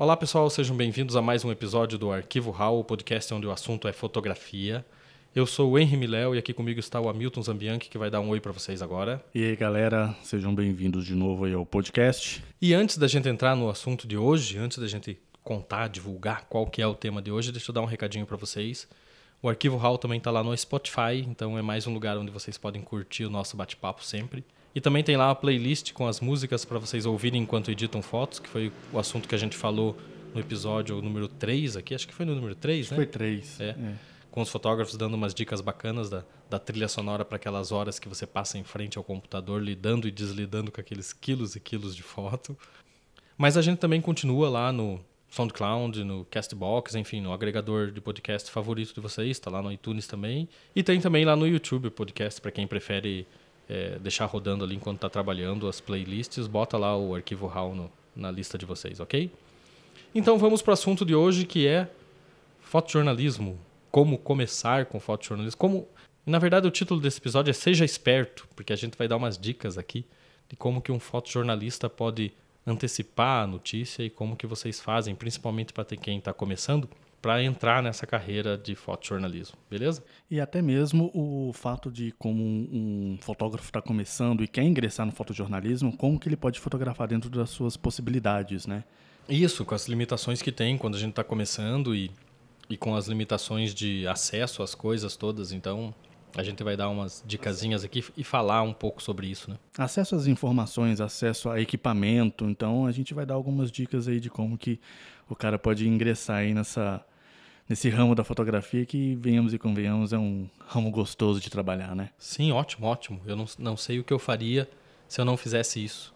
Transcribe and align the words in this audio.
Olá 0.00 0.16
pessoal, 0.16 0.48
sejam 0.48 0.74
bem-vindos 0.74 1.14
a 1.14 1.20
mais 1.20 1.44
um 1.44 1.52
episódio 1.52 1.98
do 1.98 2.10
Arquivo 2.10 2.50
RAW, 2.50 2.78
o 2.78 2.82
podcast 2.82 3.34
onde 3.34 3.46
o 3.46 3.50
assunto 3.50 3.86
é 3.86 3.92
fotografia. 3.92 4.82
Eu 5.34 5.44
sou 5.44 5.72
o 5.72 5.78
Henry 5.78 5.94
Miléo 5.94 6.34
e 6.34 6.38
aqui 6.38 6.54
comigo 6.54 6.80
está 6.80 6.98
o 6.98 7.06
Hamilton 7.06 7.42
Zambianchi, 7.42 7.90
que 7.90 7.98
vai 7.98 8.08
dar 8.08 8.22
um 8.22 8.30
oi 8.30 8.40
para 8.40 8.50
vocês 8.50 8.80
agora. 8.80 9.22
E 9.34 9.44
aí 9.44 9.54
galera, 9.54 10.16
sejam 10.22 10.54
bem-vindos 10.54 11.04
de 11.04 11.14
novo 11.14 11.44
ao 11.54 11.66
podcast. 11.66 12.42
E 12.62 12.72
antes 12.72 12.96
da 12.96 13.06
gente 13.06 13.28
entrar 13.28 13.54
no 13.54 13.68
assunto 13.68 14.08
de 14.08 14.16
hoje, 14.16 14.56
antes 14.56 14.78
da 14.78 14.86
gente 14.86 15.18
contar, 15.44 15.90
divulgar 15.90 16.46
qual 16.48 16.66
que 16.66 16.80
é 16.80 16.86
o 16.86 16.94
tema 16.94 17.20
de 17.20 17.30
hoje, 17.30 17.52
deixa 17.52 17.70
eu 17.70 17.74
dar 17.74 17.82
um 17.82 17.84
recadinho 17.84 18.24
para 18.24 18.38
vocês. 18.38 18.88
O 19.42 19.50
Arquivo 19.50 19.76
RAW 19.76 19.98
também 19.98 20.16
está 20.16 20.30
lá 20.30 20.42
no 20.42 20.56
Spotify, 20.56 21.26
então 21.28 21.58
é 21.58 21.62
mais 21.62 21.86
um 21.86 21.92
lugar 21.92 22.16
onde 22.16 22.30
vocês 22.30 22.56
podem 22.56 22.80
curtir 22.80 23.26
o 23.26 23.30
nosso 23.30 23.54
bate-papo 23.54 24.02
sempre. 24.02 24.46
E 24.74 24.80
também 24.80 25.02
tem 25.02 25.16
lá 25.16 25.30
a 25.30 25.34
playlist 25.34 25.92
com 25.92 26.06
as 26.06 26.20
músicas 26.20 26.64
para 26.64 26.78
vocês 26.78 27.04
ouvirem 27.06 27.42
enquanto 27.42 27.70
editam 27.70 28.00
fotos, 28.00 28.38
que 28.38 28.48
foi 28.48 28.72
o 28.92 28.98
assunto 28.98 29.28
que 29.28 29.34
a 29.34 29.38
gente 29.38 29.56
falou 29.56 29.96
no 30.32 30.40
episódio 30.40 31.00
número 31.02 31.26
3 31.26 31.76
aqui, 31.76 31.94
acho 31.94 32.06
que 32.06 32.14
foi 32.14 32.24
no 32.24 32.34
número 32.34 32.54
3, 32.54 32.90
né? 32.90 32.96
Foi 32.96 33.06
3. 33.06 33.60
É. 33.60 33.64
é. 33.70 33.94
Com 34.30 34.42
os 34.42 34.48
fotógrafos 34.48 34.96
dando 34.96 35.14
umas 35.14 35.34
dicas 35.34 35.60
bacanas 35.60 36.08
da, 36.08 36.24
da 36.48 36.58
trilha 36.58 36.86
sonora 36.86 37.24
para 37.24 37.34
aquelas 37.34 37.72
horas 37.72 37.98
que 37.98 38.08
você 38.08 38.26
passa 38.26 38.58
em 38.58 38.62
frente 38.62 38.96
ao 38.96 39.02
computador, 39.02 39.60
lidando 39.60 40.06
e 40.06 40.10
deslidando 40.10 40.70
com 40.70 40.80
aqueles 40.80 41.12
quilos 41.12 41.56
e 41.56 41.60
quilos 41.60 41.96
de 41.96 42.04
foto. 42.04 42.56
Mas 43.36 43.56
a 43.56 43.62
gente 43.62 43.78
também 43.78 44.00
continua 44.00 44.48
lá 44.48 44.72
no 44.72 45.00
SoundCloud, 45.30 46.04
no 46.04 46.24
Castbox, 46.26 46.94
enfim, 46.94 47.20
no 47.20 47.32
agregador 47.32 47.90
de 47.90 48.00
podcast 48.00 48.50
favorito 48.50 48.94
de 48.94 49.00
vocês, 49.00 49.30
está 49.30 49.50
lá 49.50 49.62
no 49.62 49.72
iTunes 49.72 50.06
também. 50.06 50.48
E 50.76 50.82
tem 50.82 51.00
também 51.00 51.24
lá 51.24 51.34
no 51.34 51.46
YouTube 51.46 51.88
o 51.88 51.90
podcast 51.90 52.40
para 52.40 52.52
quem 52.52 52.66
prefere 52.66 53.26
é, 53.70 54.00
deixar 54.00 54.26
rodando 54.26 54.64
ali 54.64 54.74
enquanto 54.74 54.96
está 54.96 55.08
trabalhando 55.08 55.68
as 55.68 55.80
playlists, 55.80 56.48
bota 56.48 56.76
lá 56.76 56.96
o 56.96 57.14
arquivo 57.14 57.46
RAW 57.46 57.72
no, 57.72 57.92
na 58.16 58.28
lista 58.28 58.58
de 58.58 58.66
vocês, 58.66 58.98
ok? 58.98 59.30
Então 60.12 60.36
vamos 60.36 60.60
para 60.60 60.72
o 60.72 60.74
assunto 60.74 61.04
de 61.04 61.14
hoje 61.14 61.46
que 61.46 61.68
é 61.68 61.88
fotojornalismo. 62.60 63.56
Como 63.88 64.18
começar 64.18 64.86
com 64.86 64.98
fotojornalismo. 64.98 65.56
Como, 65.56 65.88
na 66.26 66.40
verdade, 66.40 66.66
o 66.66 66.70
título 66.70 67.00
desse 67.00 67.18
episódio 67.18 67.50
é 67.50 67.54
Seja 67.54 67.84
Esperto, 67.84 68.48
porque 68.56 68.72
a 68.72 68.76
gente 68.76 68.98
vai 68.98 69.06
dar 69.06 69.16
umas 69.16 69.38
dicas 69.38 69.78
aqui 69.78 70.04
de 70.48 70.56
como 70.56 70.82
que 70.82 70.90
um 70.90 70.98
fotojornalista 70.98 71.88
pode 71.88 72.32
antecipar 72.66 73.44
a 73.44 73.46
notícia 73.46 74.02
e 74.02 74.10
como 74.10 74.34
que 74.34 74.48
vocês 74.48 74.80
fazem, 74.80 75.14
principalmente 75.14 75.72
para 75.72 75.84
quem 75.84 76.18
está 76.18 76.32
começando, 76.32 76.88
para 77.20 77.42
entrar 77.42 77.82
nessa 77.82 78.06
carreira 78.06 78.56
de 78.56 78.74
fotojornalismo, 78.74 79.56
beleza? 79.68 80.02
E 80.30 80.40
até 80.40 80.62
mesmo 80.62 81.10
o 81.14 81.52
fato 81.52 81.90
de 81.90 82.12
como 82.12 82.42
um, 82.42 82.68
um 82.72 83.18
fotógrafo 83.20 83.68
está 83.68 83.82
começando 83.82 84.42
e 84.42 84.48
quer 84.48 84.62
ingressar 84.62 85.04
no 85.04 85.12
fotojornalismo, 85.12 85.96
como 85.96 86.18
que 86.18 86.28
ele 86.28 86.36
pode 86.36 86.58
fotografar 86.58 87.08
dentro 87.08 87.28
das 87.28 87.50
suas 87.50 87.76
possibilidades, 87.76 88.66
né? 88.66 88.84
Isso, 89.28 89.64
com 89.64 89.74
as 89.74 89.86
limitações 89.86 90.40
que 90.40 90.50
tem 90.50 90.78
quando 90.78 90.96
a 90.96 90.98
gente 90.98 91.10
está 91.10 91.22
começando 91.22 91.94
e, 91.94 92.10
e 92.68 92.76
com 92.76 92.96
as 92.96 93.06
limitações 93.06 93.74
de 93.74 94.06
acesso 94.06 94.62
às 94.62 94.74
coisas 94.74 95.14
todas, 95.14 95.52
então 95.52 95.94
a 96.34 96.42
gente 96.42 96.62
vai 96.62 96.76
dar 96.76 96.88
umas 96.88 97.22
dicasinhas 97.26 97.84
aqui 97.84 98.04
e 98.16 98.24
falar 98.24 98.62
um 98.62 98.72
pouco 98.72 99.02
sobre 99.02 99.26
isso, 99.26 99.50
né? 99.50 99.56
Acesso 99.76 100.14
às 100.14 100.26
informações, 100.26 101.00
acesso 101.00 101.50
a 101.50 101.60
equipamento, 101.60 102.46
então 102.46 102.86
a 102.86 102.92
gente 102.92 103.12
vai 103.12 103.26
dar 103.26 103.34
algumas 103.34 103.70
dicas 103.70 104.08
aí 104.08 104.20
de 104.20 104.30
como 104.30 104.56
que 104.56 104.80
o 105.28 105.36
cara 105.36 105.58
pode 105.58 105.86
ingressar 105.86 106.38
aí 106.38 106.54
nessa 106.54 107.04
nesse 107.70 107.88
ramo 107.88 108.16
da 108.16 108.24
fotografia 108.24 108.84
que, 108.84 109.14
venhamos 109.14 109.54
e 109.54 109.58
convenhamos, 109.58 110.12
é 110.12 110.18
um 110.18 110.50
ramo 110.66 110.90
gostoso 110.90 111.40
de 111.40 111.48
trabalhar, 111.48 111.94
né? 111.94 112.10
Sim, 112.18 112.50
ótimo, 112.50 112.88
ótimo. 112.88 113.20
Eu 113.24 113.36
não, 113.36 113.44
não 113.60 113.76
sei 113.76 114.00
o 114.00 114.04
que 114.04 114.12
eu 114.12 114.18
faria 114.18 114.68
se 115.06 115.20
eu 115.20 115.24
não 115.24 115.36
fizesse 115.36 115.82
isso. 115.82 116.12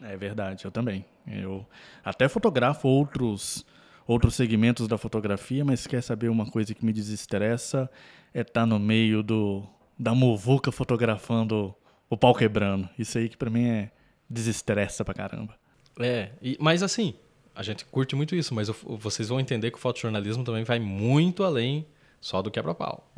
É 0.00 0.16
verdade, 0.16 0.64
eu 0.64 0.70
também. 0.70 1.04
Eu 1.26 1.66
até 2.02 2.28
fotografo 2.30 2.88
outros 2.88 3.66
outros 4.06 4.34
segmentos 4.34 4.88
da 4.88 4.98
fotografia, 4.98 5.64
mas 5.64 5.86
quer 5.86 6.02
saber 6.02 6.28
uma 6.28 6.46
coisa 6.46 6.74
que 6.74 6.84
me 6.84 6.92
desestressa 6.92 7.90
é 8.32 8.40
estar 8.40 8.62
tá 8.62 8.66
no 8.66 8.78
meio 8.78 9.22
do 9.22 9.62
da 9.98 10.14
muvuca 10.14 10.72
fotografando 10.72 11.74
o 12.08 12.16
pau 12.16 12.34
quebrando. 12.34 12.88
Isso 12.98 13.18
aí 13.18 13.28
que 13.28 13.36
para 13.36 13.50
mim 13.50 13.66
é 13.68 13.90
desestressa 14.30 15.04
pra 15.04 15.12
caramba. 15.12 15.54
É, 16.00 16.30
e, 16.42 16.56
mas 16.58 16.82
assim, 16.82 17.14
a 17.54 17.62
gente 17.62 17.84
curte 17.84 18.16
muito 18.16 18.34
isso, 18.34 18.52
mas 18.52 18.68
vocês 18.68 19.28
vão 19.28 19.38
entender 19.38 19.70
que 19.70 19.76
o 19.76 19.80
fotojornalismo 19.80 20.42
também 20.42 20.64
vai 20.64 20.80
muito 20.80 21.44
além 21.44 21.86
só 22.20 22.42
do 22.42 22.50
quebra-pau. 22.50 23.08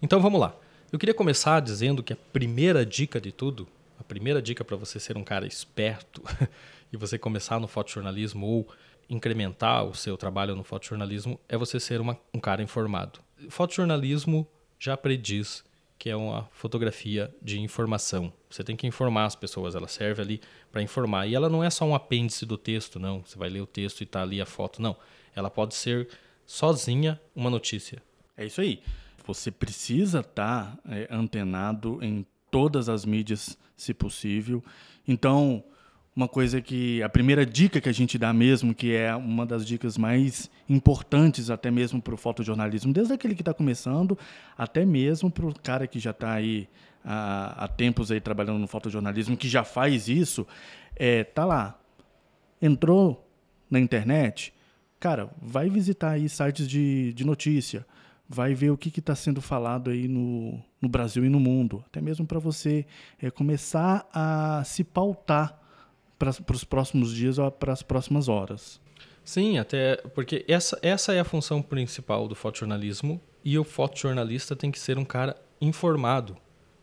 Então 0.00 0.20
vamos 0.20 0.40
lá. 0.40 0.56
Eu 0.90 0.98
queria 0.98 1.14
começar 1.14 1.60
dizendo 1.60 2.02
que 2.02 2.12
a 2.12 2.16
primeira 2.32 2.86
dica 2.86 3.20
de 3.20 3.32
tudo, 3.32 3.68
a 3.98 4.04
primeira 4.04 4.40
dica 4.40 4.64
para 4.64 4.76
você 4.76 4.98
ser 4.98 5.16
um 5.16 5.24
cara 5.24 5.46
esperto 5.46 6.22
e 6.90 6.96
você 6.96 7.18
começar 7.18 7.60
no 7.60 7.68
fotojornalismo 7.68 8.46
ou 8.46 8.68
incrementar 9.10 9.84
o 9.84 9.94
seu 9.94 10.16
trabalho 10.16 10.56
no 10.56 10.64
fotojornalismo 10.64 11.38
é 11.48 11.56
você 11.56 11.78
ser 11.78 12.00
uma, 12.00 12.18
um 12.32 12.40
cara 12.40 12.62
informado. 12.62 13.20
Fotojornalismo 13.50 14.46
já 14.78 14.96
prediz 14.96 15.64
que 15.98 16.10
é 16.10 16.16
uma 16.16 16.48
fotografia 16.52 17.34
de 17.40 17.60
informação. 17.60 18.32
Você 18.50 18.62
tem 18.62 18.76
que 18.76 18.86
informar 18.86 19.24
as 19.24 19.34
pessoas, 19.34 19.74
ela 19.74 19.88
serve 19.88 20.22
ali 20.22 20.40
para 20.70 20.82
informar. 20.82 21.26
E 21.26 21.34
ela 21.34 21.48
não 21.48 21.64
é 21.64 21.70
só 21.70 21.84
um 21.84 21.94
apêndice 21.94 22.44
do 22.44 22.58
texto, 22.58 22.98
não. 22.98 23.22
Você 23.24 23.38
vai 23.38 23.48
ler 23.48 23.60
o 23.60 23.66
texto 23.66 24.00
e 24.00 24.04
está 24.04 24.22
ali 24.22 24.40
a 24.40 24.46
foto, 24.46 24.82
não. 24.82 24.96
Ela 25.34 25.50
pode 25.50 25.74
ser 25.74 26.08
sozinha 26.44 27.20
uma 27.34 27.50
notícia. 27.50 28.02
É 28.36 28.44
isso 28.44 28.60
aí. 28.60 28.82
Você 29.26 29.50
precisa 29.50 30.20
estar 30.20 30.76
tá, 30.76 30.78
é, 30.88 31.08
antenado 31.10 31.98
em 32.02 32.24
todas 32.50 32.88
as 32.88 33.04
mídias, 33.04 33.58
se 33.76 33.92
possível. 33.92 34.62
Então, 35.06 35.64
uma 36.16 36.26
coisa 36.26 36.62
que 36.62 37.02
a 37.02 37.10
primeira 37.10 37.44
dica 37.44 37.78
que 37.78 37.90
a 37.90 37.92
gente 37.92 38.16
dá 38.16 38.32
mesmo, 38.32 38.74
que 38.74 38.94
é 38.94 39.14
uma 39.14 39.44
das 39.44 39.66
dicas 39.66 39.98
mais 39.98 40.50
importantes 40.66 41.50
até 41.50 41.70
mesmo 41.70 42.00
para 42.00 42.14
o 42.14 42.16
fotojornalismo, 42.16 42.90
desde 42.90 43.12
aquele 43.12 43.34
que 43.34 43.42
está 43.42 43.52
começando 43.52 44.18
até 44.56 44.86
mesmo 44.86 45.30
para 45.30 45.44
o 45.44 45.54
cara 45.60 45.86
que 45.86 45.98
já 45.98 46.12
está 46.12 46.32
aí 46.32 46.66
há, 47.04 47.64
há, 47.64 47.68
tempos 47.68 48.10
aí 48.10 48.18
trabalhando 48.18 48.58
no 48.58 48.66
fotojornalismo, 48.66 49.36
que 49.36 49.46
já 49.46 49.62
faz 49.62 50.08
isso, 50.08 50.46
é 50.96 51.22
tá 51.22 51.44
lá, 51.44 51.78
entrou 52.62 53.28
na 53.70 53.78
internet, 53.78 54.54
cara, 54.98 55.30
vai 55.42 55.68
visitar 55.68 56.12
aí 56.12 56.30
sites 56.30 56.66
de, 56.66 57.12
de 57.12 57.26
notícia, 57.26 57.84
vai 58.26 58.54
ver 58.54 58.70
o 58.70 58.78
que 58.78 58.88
está 58.98 59.14
sendo 59.14 59.42
falado 59.42 59.90
aí 59.90 60.08
no, 60.08 60.62
no 60.80 60.88
Brasil 60.88 61.26
e 61.26 61.28
no 61.28 61.38
mundo, 61.38 61.84
até 61.86 62.00
mesmo 62.00 62.26
para 62.26 62.38
você 62.38 62.86
é, 63.20 63.30
começar 63.30 64.08
a 64.14 64.62
se 64.64 64.82
pautar 64.82 65.65
para 66.18 66.30
os 66.50 66.64
próximos 66.64 67.14
dias 67.14 67.38
ou 67.38 67.50
para 67.50 67.72
as 67.72 67.82
próximas 67.82 68.28
horas. 68.28 68.80
Sim, 69.24 69.58
até 69.58 69.96
porque 70.14 70.44
essa, 70.46 70.78
essa 70.82 71.12
é 71.12 71.20
a 71.20 71.24
função 71.24 71.60
principal 71.60 72.28
do 72.28 72.34
fotojornalismo 72.34 73.20
e 73.44 73.58
o 73.58 73.64
fotojornalista 73.64 74.54
tem 74.54 74.70
que 74.70 74.78
ser 74.78 74.98
um 74.98 75.04
cara 75.04 75.36
informado. 75.60 76.36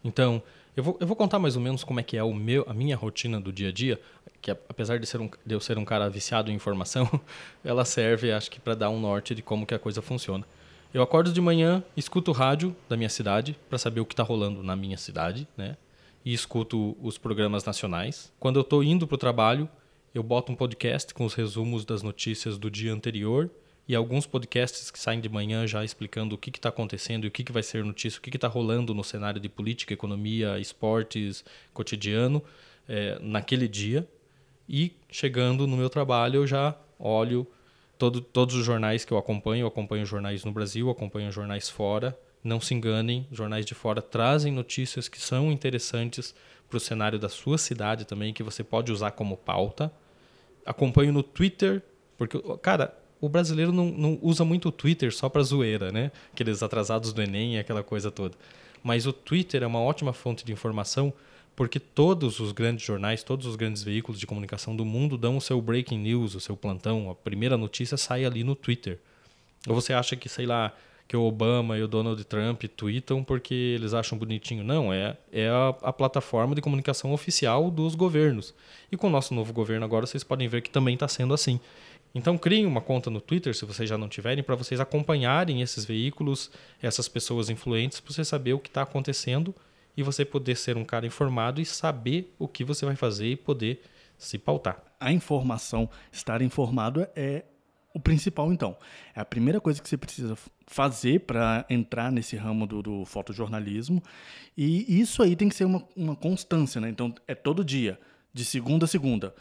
Então, 0.03 0.43
eu 0.75 0.83
vou, 0.83 0.97
eu 0.99 1.07
vou 1.07 1.15
contar 1.15 1.39
mais 1.39 1.55
ou 1.55 1.61
menos 1.61 1.83
como 1.83 1.99
é 1.99 2.03
que 2.03 2.17
é 2.17 2.23
o 2.23 2.33
meu, 2.33 2.65
a 2.67 2.73
minha 2.73 2.97
rotina 2.97 3.39
do 3.39 3.51
dia 3.51 3.69
a 3.69 3.71
dia, 3.71 3.99
que 4.41 4.51
apesar 4.51 4.99
de, 4.99 5.05
ser 5.05 5.21
um, 5.21 5.29
de 5.45 5.55
eu 5.55 5.59
ser 5.59 5.77
um 5.77 5.85
cara 5.85 6.09
viciado 6.09 6.51
em 6.51 6.55
informação, 6.55 7.07
ela 7.63 7.85
serve, 7.85 8.31
acho 8.31 8.51
que, 8.51 8.59
para 8.59 8.73
dar 8.73 8.89
um 8.89 8.99
norte 8.99 9.33
de 9.33 9.41
como 9.41 9.65
que 9.65 9.73
a 9.73 9.79
coisa 9.79 10.01
funciona. 10.01 10.45
Eu 10.93 11.01
acordo 11.01 11.31
de 11.31 11.39
manhã, 11.39 11.83
escuto 11.95 12.31
o 12.31 12.33
rádio 12.33 12.75
da 12.89 12.97
minha 12.97 13.09
cidade 13.09 13.57
para 13.69 13.77
saber 13.77 14.01
o 14.01 14.05
que 14.05 14.13
está 14.13 14.21
rolando 14.21 14.61
na 14.61 14.75
minha 14.75 14.97
cidade, 14.97 15.47
né? 15.55 15.77
E 16.25 16.33
escuto 16.33 16.97
os 17.01 17.17
programas 17.17 17.65
nacionais. 17.65 18.31
Quando 18.39 18.57
eu 18.57 18.61
estou 18.61 18.83
indo 18.83 19.07
para 19.07 19.15
o 19.15 19.17
trabalho, 19.17 19.69
eu 20.13 20.23
boto 20.23 20.51
um 20.51 20.55
podcast 20.55 21.13
com 21.13 21.25
os 21.25 21.33
resumos 21.33 21.85
das 21.85 22.01
notícias 22.01 22.57
do 22.57 22.69
dia 22.69 22.93
anterior 22.93 23.49
e 23.87 23.95
alguns 23.95 24.25
podcasts 24.25 24.89
que 24.89 24.99
saem 24.99 25.19
de 25.19 25.27
manhã 25.27 25.67
já 25.67 25.83
explicando 25.83 26.35
o 26.35 26.37
que 26.37 26.49
está 26.49 26.69
acontecendo 26.69 27.25
e 27.25 27.27
o 27.27 27.31
que, 27.31 27.43
que 27.43 27.51
vai 27.51 27.63
ser 27.63 27.83
notícia, 27.83 28.19
o 28.19 28.21
que 28.21 28.35
está 28.35 28.47
rolando 28.47 28.93
no 28.93 29.03
cenário 29.03 29.41
de 29.41 29.49
política, 29.49 29.93
economia, 29.93 30.57
esportes, 30.59 31.43
cotidiano 31.73 32.41
é, 32.87 33.17
naquele 33.19 33.67
dia. 33.67 34.07
E 34.69 34.93
chegando 35.09 35.67
no 35.67 35.75
meu 35.75 35.89
trabalho, 35.89 36.37
eu 36.37 36.47
já 36.47 36.77
olho 36.97 37.45
todo, 37.97 38.21
todos 38.21 38.55
os 38.55 38.65
jornais 38.65 39.03
que 39.03 39.11
eu 39.11 39.17
acompanho. 39.17 39.63
Eu 39.63 39.67
acompanho 39.67 40.05
jornais 40.05 40.45
no 40.45 40.51
Brasil, 40.53 40.89
acompanho 40.89 41.29
jornais 41.31 41.69
fora 41.69 42.17
não 42.43 42.59
se 42.59 42.73
enganem, 42.73 43.25
jornais 43.31 43.65
de 43.65 43.73
fora 43.73 44.01
trazem 44.01 44.51
notícias 44.51 45.07
que 45.07 45.19
são 45.19 45.51
interessantes 45.51 46.35
para 46.69 46.77
o 46.77 46.79
cenário 46.79 47.19
da 47.19 47.29
sua 47.29 47.57
cidade 47.57 48.05
também, 48.05 48.33
que 48.33 48.43
você 48.43 48.63
pode 48.63 48.91
usar 48.91 49.11
como 49.11 49.37
pauta. 49.37 49.91
Acompanho 50.65 51.13
no 51.13 51.23
Twitter, 51.23 51.81
porque, 52.17 52.39
cara, 52.61 52.97
o 53.21 53.29
brasileiro 53.29 53.71
não, 53.71 53.85
não 53.85 54.19
usa 54.21 54.43
muito 54.43 54.69
o 54.69 54.71
Twitter 54.71 55.13
só 55.13 55.29
para 55.29 55.43
zoeira, 55.43 55.91
né? 55.91 56.11
Aqueles 56.33 56.61
atrasados 56.61 57.13
do 57.13 57.21
Enem 57.21 57.55
e 57.55 57.59
aquela 57.59 57.83
coisa 57.83 58.11
toda. 58.11 58.35
Mas 58.83 59.07
o 59.07 59.13
Twitter 59.13 59.63
é 59.63 59.67
uma 59.67 59.79
ótima 59.79 60.11
fonte 60.11 60.43
de 60.43 60.51
informação 60.51 61.13
porque 61.55 61.79
todos 61.79 62.39
os 62.39 62.51
grandes 62.51 62.83
jornais, 62.83 63.23
todos 63.23 63.45
os 63.45 63.55
grandes 63.55 63.83
veículos 63.83 64.19
de 64.19 64.25
comunicação 64.25 64.75
do 64.75 64.83
mundo 64.83 65.17
dão 65.17 65.37
o 65.37 65.41
seu 65.41 65.61
breaking 65.61 65.99
news, 65.99 66.35
o 66.35 66.39
seu 66.39 66.57
plantão, 66.57 67.09
a 67.09 67.15
primeira 67.15 67.55
notícia 67.55 67.95
sai 67.95 68.25
ali 68.25 68.43
no 68.43 68.55
Twitter. 68.55 68.99
Ou 69.67 69.75
você 69.75 69.93
acha 69.93 70.15
que, 70.15 70.27
sei 70.27 70.45
lá, 70.45 70.73
que 71.07 71.17
o 71.17 71.23
Obama 71.23 71.77
e 71.77 71.83
o 71.83 71.87
Donald 71.87 72.23
Trump 72.25 72.63
tweetam 72.75 73.23
porque 73.23 73.53
eles 73.53 73.93
acham 73.93 74.17
bonitinho. 74.17 74.63
Não, 74.63 74.91
é, 74.91 75.17
é 75.31 75.49
a, 75.49 75.69
a, 75.83 75.93
plataforma 75.93 76.55
de 76.55 76.61
comunicação 76.61 77.13
oficial 77.13 77.69
dos 77.69 77.95
governos. 77.95 78.53
E 78.91 78.97
com 78.97 79.07
o 79.07 79.09
nosso 79.09 79.33
novo 79.33 79.53
governo 79.53 79.85
agora, 79.85 80.05
vocês 80.05 80.23
podem 80.23 80.47
ver 80.47 80.61
que 80.61 80.69
também 80.69 80.93
está 80.93 81.07
sendo 81.07 81.33
assim. 81.33 81.59
Então 82.15 82.37
criem 82.37 82.65
uma 82.65 82.81
conta 82.81 83.09
no 83.09 83.19
Twitter, 83.19 83.55
se 83.55 83.65
vocês 83.65 83.89
já 83.89 83.97
não 83.97 84.07
tiverem, 84.07 84.43
para 84.43 84.55
vocês 84.55 84.79
acompanharem 84.79 85.61
esses 85.61 85.83
veículos, 85.83 86.51
essas 86.81 87.07
pessoas 87.07 87.49
influentes, 87.49 87.99
para 87.99 88.13
você 88.13 88.23
saber 88.23 88.53
o 88.53 88.59
que 88.59 88.69
está 88.69 88.83
acontecendo 88.83 89.53
e 89.97 90.03
você 90.03 90.23
poder 90.23 90.55
ser 90.55 90.77
um 90.77 90.85
cara 90.85 91.07
informado 91.07 91.59
e 91.59 91.65
saber 91.65 92.33
o 92.37 92.47
que 92.47 92.63
você 92.63 92.85
vai 92.85 92.95
fazer 92.95 93.27
e 93.27 93.35
poder 93.35 93.81
se 94.17 94.37
pautar. 94.37 94.81
A 94.99 95.11
informação, 95.11 95.89
estar 96.11 96.41
informado 96.41 97.07
é 97.15 97.43
o 97.93 97.99
principal, 97.99 98.51
então. 98.51 98.75
É 99.15 99.21
a 99.21 99.25
primeira 99.25 99.61
coisa 99.61 99.81
que 99.81 99.87
você 99.87 99.97
precisa 99.97 100.35
fazer 100.65 101.21
para 101.21 101.65
entrar 101.69 102.11
nesse 102.11 102.35
ramo 102.35 102.65
do, 102.65 102.81
do, 102.81 103.05
fotojornalismo. 103.05 104.01
E 104.57 104.99
isso 104.99 105.21
aí 105.21 105.35
tem 105.35 105.47
que 105.47 105.55
ser 105.55 105.65
uma, 105.65 105.83
uma 105.95 106.15
constância, 106.15 106.81
né? 106.81 106.89
Então, 106.89 107.13
é 107.27 107.35
todo 107.35 107.63
dia, 107.63 107.99
de 108.33 108.43
segunda 108.43 108.85
a 108.85 108.87
segunda. 108.87 109.35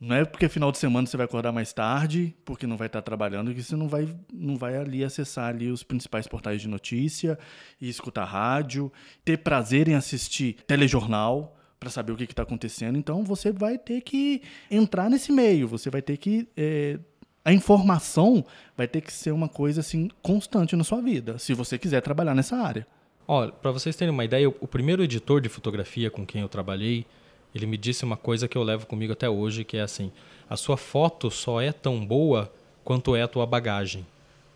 Não 0.00 0.16
é 0.16 0.24
porque 0.24 0.48
final 0.48 0.72
de 0.72 0.78
semana 0.78 1.06
você 1.06 1.16
vai 1.16 1.26
acordar 1.26 1.52
mais 1.52 1.72
tarde, 1.72 2.34
porque 2.44 2.66
não 2.66 2.76
vai 2.76 2.88
estar 2.88 3.02
trabalhando, 3.02 3.54
que 3.54 3.62
você 3.62 3.76
não 3.76 3.86
vai, 3.86 4.12
não 4.32 4.56
vai 4.56 4.76
ali 4.76 5.04
acessar 5.04 5.50
ali 5.50 5.70
os 5.70 5.84
principais 5.84 6.26
portais 6.26 6.60
de 6.60 6.66
notícia 6.66 7.38
e 7.80 7.88
escutar 7.88 8.24
rádio, 8.24 8.92
ter 9.24 9.38
prazer 9.38 9.86
em 9.86 9.94
assistir 9.94 10.56
telejornal 10.66 11.56
para 11.78 11.88
saber 11.88 12.10
o 12.10 12.16
que 12.16 12.24
está 12.24 12.42
acontecendo. 12.42 12.98
Então 12.98 13.22
você 13.22 13.52
vai 13.52 13.78
ter 13.78 14.00
que 14.00 14.42
entrar 14.68 15.08
nesse 15.08 15.30
meio, 15.30 15.68
você 15.68 15.88
vai 15.88 16.02
ter 16.02 16.16
que 16.16 16.48
é, 16.56 16.98
a 17.44 17.52
informação 17.52 18.44
vai 18.76 18.86
ter 18.86 19.00
que 19.00 19.12
ser 19.12 19.32
uma 19.32 19.48
coisa 19.48 19.80
assim 19.80 20.08
constante 20.22 20.76
na 20.76 20.84
sua 20.84 21.00
vida, 21.00 21.38
se 21.38 21.54
você 21.54 21.78
quiser 21.78 22.00
trabalhar 22.00 22.34
nessa 22.34 22.56
área. 22.56 22.86
Olha, 23.26 23.52
para 23.52 23.70
vocês 23.70 23.96
terem 23.96 24.12
uma 24.12 24.24
ideia, 24.24 24.48
o 24.48 24.66
primeiro 24.66 25.02
editor 25.02 25.40
de 25.40 25.48
fotografia 25.48 26.10
com 26.10 26.26
quem 26.26 26.42
eu 26.42 26.48
trabalhei, 26.48 27.06
ele 27.54 27.66
me 27.66 27.76
disse 27.76 28.04
uma 28.04 28.16
coisa 28.16 28.48
que 28.48 28.56
eu 28.56 28.62
levo 28.62 28.86
comigo 28.86 29.12
até 29.12 29.28
hoje, 29.28 29.64
que 29.64 29.76
é 29.76 29.82
assim: 29.82 30.10
a 30.48 30.56
sua 30.56 30.76
foto 30.76 31.30
só 31.30 31.60
é 31.60 31.72
tão 31.72 32.04
boa 32.04 32.52
quanto 32.84 33.14
é 33.14 33.22
a 33.22 33.28
tua 33.28 33.46
bagagem. 33.46 34.06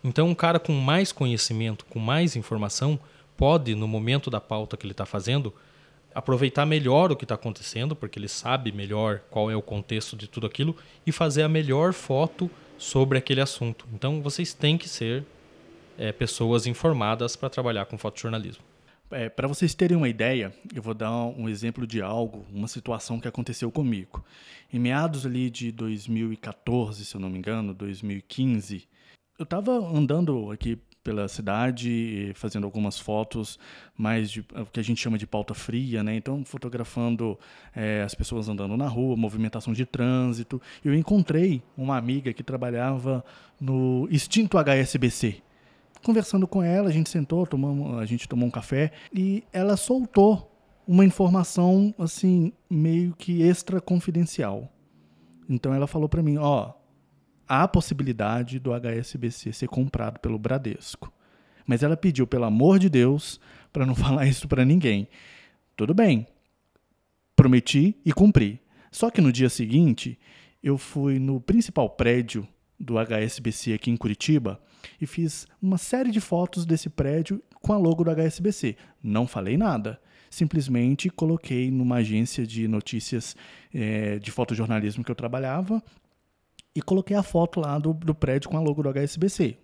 Então, 0.03 0.27
um 0.27 0.35
cara 0.35 0.59
com 0.59 0.73
mais 0.73 1.11
conhecimento, 1.11 1.85
com 1.85 1.99
mais 1.99 2.35
informação, 2.35 2.99
pode, 3.35 3.75
no 3.75 3.87
momento 3.87 4.29
da 4.29 4.41
pauta 4.41 4.75
que 4.75 4.85
ele 4.85 4.93
está 4.93 5.05
fazendo, 5.05 5.53
aproveitar 6.13 6.65
melhor 6.65 7.11
o 7.11 7.15
que 7.15 7.25
está 7.25 7.35
acontecendo, 7.35 7.95
porque 7.95 8.17
ele 8.17 8.27
sabe 8.27 8.71
melhor 8.71 9.21
qual 9.29 9.51
é 9.51 9.55
o 9.55 9.61
contexto 9.61 10.15
de 10.15 10.27
tudo 10.27 10.47
aquilo, 10.47 10.75
e 11.05 11.11
fazer 11.11 11.43
a 11.43 11.49
melhor 11.49 11.93
foto 11.93 12.49
sobre 12.77 13.17
aquele 13.17 13.41
assunto. 13.41 13.87
Então, 13.93 14.21
vocês 14.21 14.53
têm 14.53 14.77
que 14.77 14.87
ser 14.87 15.25
é, 15.97 16.11
pessoas 16.11 16.67
informadas 16.67 17.35
para 17.35 17.49
trabalhar 17.49 17.85
com 17.85 17.97
fotojornalismo. 17.97 18.63
É, 19.09 19.29
para 19.29 19.47
vocês 19.47 19.73
terem 19.73 19.95
uma 19.95 20.09
ideia, 20.09 20.53
eu 20.75 20.81
vou 20.81 20.93
dar 20.93 21.11
um 21.11 21.47
exemplo 21.47 21.87
de 21.87 22.01
algo, 22.01 22.45
uma 22.51 22.67
situação 22.67 23.19
que 23.19 23.27
aconteceu 23.27 23.71
comigo. 23.71 24.23
Em 24.71 24.79
meados 24.79 25.25
ali 25.25 25.49
de 25.49 25.71
2014, 25.71 27.05
se 27.05 27.15
eu 27.15 27.21
não 27.21 27.29
me 27.29 27.37
engano, 27.37 27.73
2015, 27.73 28.85
eu 29.39 29.43
estava 29.43 29.71
andando 29.71 30.51
aqui 30.51 30.77
pela 31.07 31.25
cidade, 31.29 32.33
fazendo 32.35 32.65
algumas 32.65 32.99
fotos 32.99 33.57
mais 33.97 34.29
de 34.29 34.41
o 34.41 34.65
que 34.65 34.77
a 34.77 34.83
gente 34.83 35.01
chama 35.01 35.17
de 35.17 35.25
pauta 35.25 35.53
fria, 35.53 36.03
né? 36.03 36.13
Então, 36.13 36.43
fotografando 36.43 37.39
é, 37.73 38.01
as 38.01 38.13
pessoas 38.13 38.49
andando 38.49 38.75
na 38.75 38.89
rua, 38.89 39.15
movimentação 39.15 39.71
de 39.71 39.85
trânsito. 39.85 40.61
Eu 40.83 40.93
encontrei 40.93 41.63
uma 41.77 41.95
amiga 41.95 42.33
que 42.33 42.43
trabalhava 42.43 43.23
no 43.57 44.05
extinto 44.11 44.57
HSBC. 44.57 45.37
Conversando 46.03 46.45
com 46.45 46.61
ela, 46.61 46.89
a 46.89 46.91
gente 46.91 47.09
sentou, 47.09 47.47
tomamos, 47.47 47.97
a 47.99 48.05
gente 48.05 48.27
tomou 48.27 48.45
um 48.45 48.51
café 48.51 48.91
e 49.13 49.45
ela 49.53 49.77
soltou 49.77 50.51
uma 50.85 51.05
informação 51.05 51.95
assim 51.97 52.51
meio 52.69 53.15
que 53.17 53.43
extra 53.43 53.79
confidencial. 53.79 54.69
Então 55.47 55.73
ela 55.73 55.87
falou 55.87 56.09
para 56.09 56.21
mim, 56.21 56.37
ó, 56.37 56.73
há 57.47 57.63
a 57.63 57.67
possibilidade 57.67 58.59
do 58.59 58.71
HSBC 58.73 59.53
ser 59.53 59.67
comprado 59.67 60.19
pelo 60.19 60.37
Bradesco. 60.37 61.11
Mas 61.65 61.83
ela 61.83 61.97
pediu, 61.97 62.25
pelo 62.25 62.45
amor 62.45 62.79
de 62.79 62.89
Deus, 62.89 63.39
para 63.71 63.85
não 63.85 63.93
falar 63.95 64.25
isso 64.25 64.47
para 64.47 64.65
ninguém. 64.65 65.07
Tudo 65.75 65.93
bem. 65.93 66.25
Prometi 67.35 67.95
e 68.05 68.11
cumpri. 68.11 68.59
Só 68.91 69.09
que 69.09 69.21
no 69.21 69.31
dia 69.31 69.49
seguinte, 69.49 70.17
eu 70.63 70.77
fui 70.77 71.19
no 71.19 71.39
principal 71.39 71.89
prédio 71.89 72.47
do 72.79 72.95
HSBC 72.97 73.73
aqui 73.73 73.91
em 73.91 73.97
Curitiba 73.97 74.59
e 74.99 75.05
fiz 75.05 75.47
uma 75.61 75.77
série 75.77 76.11
de 76.11 76.21
fotos 76.21 76.65
desse 76.65 76.89
prédio 76.89 77.41
com 77.61 77.73
a 77.73 77.77
logo 77.77 78.03
do 78.03 78.11
HSBC. 78.11 78.75
Não 79.03 79.27
falei 79.27 79.57
nada. 79.57 79.99
Simplesmente 80.29 81.09
coloquei 81.09 81.71
numa 81.71 81.97
agência 81.97 82.45
de 82.45 82.67
notícias 82.67 83.35
é, 83.73 84.19
de 84.19 84.31
fotojornalismo 84.31 85.03
que 85.03 85.11
eu 85.11 85.15
trabalhava 85.15 85.81
e 86.77 86.81
coloquei 86.83 87.17
a 87.17 87.23
foto 87.23 87.59
lá 87.59 87.79
do, 87.79 87.91
do 87.91 88.13
prédio 88.13 88.51
com 88.51 88.55
a 88.55 88.59
logo 88.59 88.83
do 88.83 88.89
HSBC. 88.93 89.57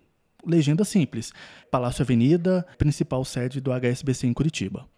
Legenda 0.43 0.83
simples: 0.83 1.31
Palácio 1.69 2.01
Avenida, 2.01 2.65
principal 2.75 3.23
sede 3.23 3.61
do 3.61 3.71
HSBC 3.71 4.25
em 4.25 4.33
Curitiba. 4.33 4.89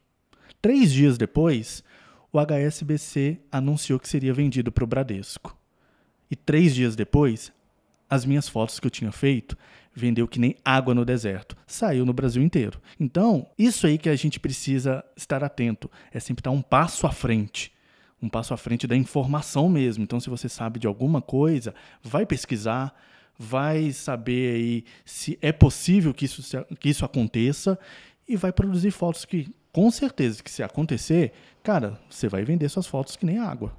Três 0.62 0.94
dias 0.94 1.18
depois, 1.18 1.84
o 2.32 2.40
HSBC 2.40 3.42
anunciou 3.52 4.00
que 4.00 4.08
seria 4.08 4.34
vendido 4.34 4.72
para 4.72 4.86
o 4.86 4.88
Bradesco. 4.88 5.58
E 6.32 6.38
três 6.38 6.74
dias 6.74 6.96
depois, 6.96 7.52
as 8.10 8.24
minhas 8.26 8.48
fotos 8.48 8.80
que 8.80 8.88
eu 8.88 8.92
tinha 8.92 9.12
feito 9.12 9.58
vendeu 9.94 10.26
que 10.26 10.40
nem 10.40 10.56
água 10.64 10.96
no 10.96 11.04
deserto. 11.04 11.58
Saiu 11.68 12.06
no 12.06 12.14
Brasil 12.14 12.42
inteiro. 12.42 12.82
Então, 12.98 13.46
isso 13.60 13.86
aí 13.86 13.98
que 13.98 14.08
a 14.08 14.16
gente 14.16 14.40
precisa 14.40 15.04
estar 15.18 15.44
atento. 15.44 15.92
É 16.14 16.20
sempre 16.22 16.40
estar 16.40 16.52
um 16.52 16.62
passo 16.62 17.06
à 17.06 17.12
frente 17.12 17.75
um 18.22 18.30
passo 18.30 18.54
à 18.54 18.58
frente 18.58 18.88
da 18.88 18.96
informação 18.96 19.70
mesmo. 19.70 20.04
Então, 20.04 20.20
se 20.20 20.30
você 20.30 20.48
sabe 20.50 20.80
de 20.80 20.88
alguma 20.88 21.22
coisa, 21.22 21.74
vai 22.02 22.26
pesquisar, 22.26 22.96
vai 23.38 23.92
saber 23.92 24.56
aí 24.56 24.84
se 25.04 25.38
é 25.42 25.52
possível 25.52 26.14
que 26.14 26.26
isso, 26.26 26.66
que 26.80 26.90
isso 26.90 27.06
aconteça 27.06 27.78
e 28.28 28.36
vai 28.36 28.52
produzir 28.52 28.92
fotos 28.92 29.26
que, 29.26 29.54
com 29.72 29.92
certeza, 29.92 30.42
que 30.42 30.50
se 30.50 30.64
acontecer, 30.64 31.34
cara, 31.62 32.00
você 32.10 32.28
vai 32.28 32.44
vender 32.44 32.70
suas 32.70 32.88
fotos 32.88 33.16
que 33.16 33.26
nem 33.26 33.38
água. 33.38 33.76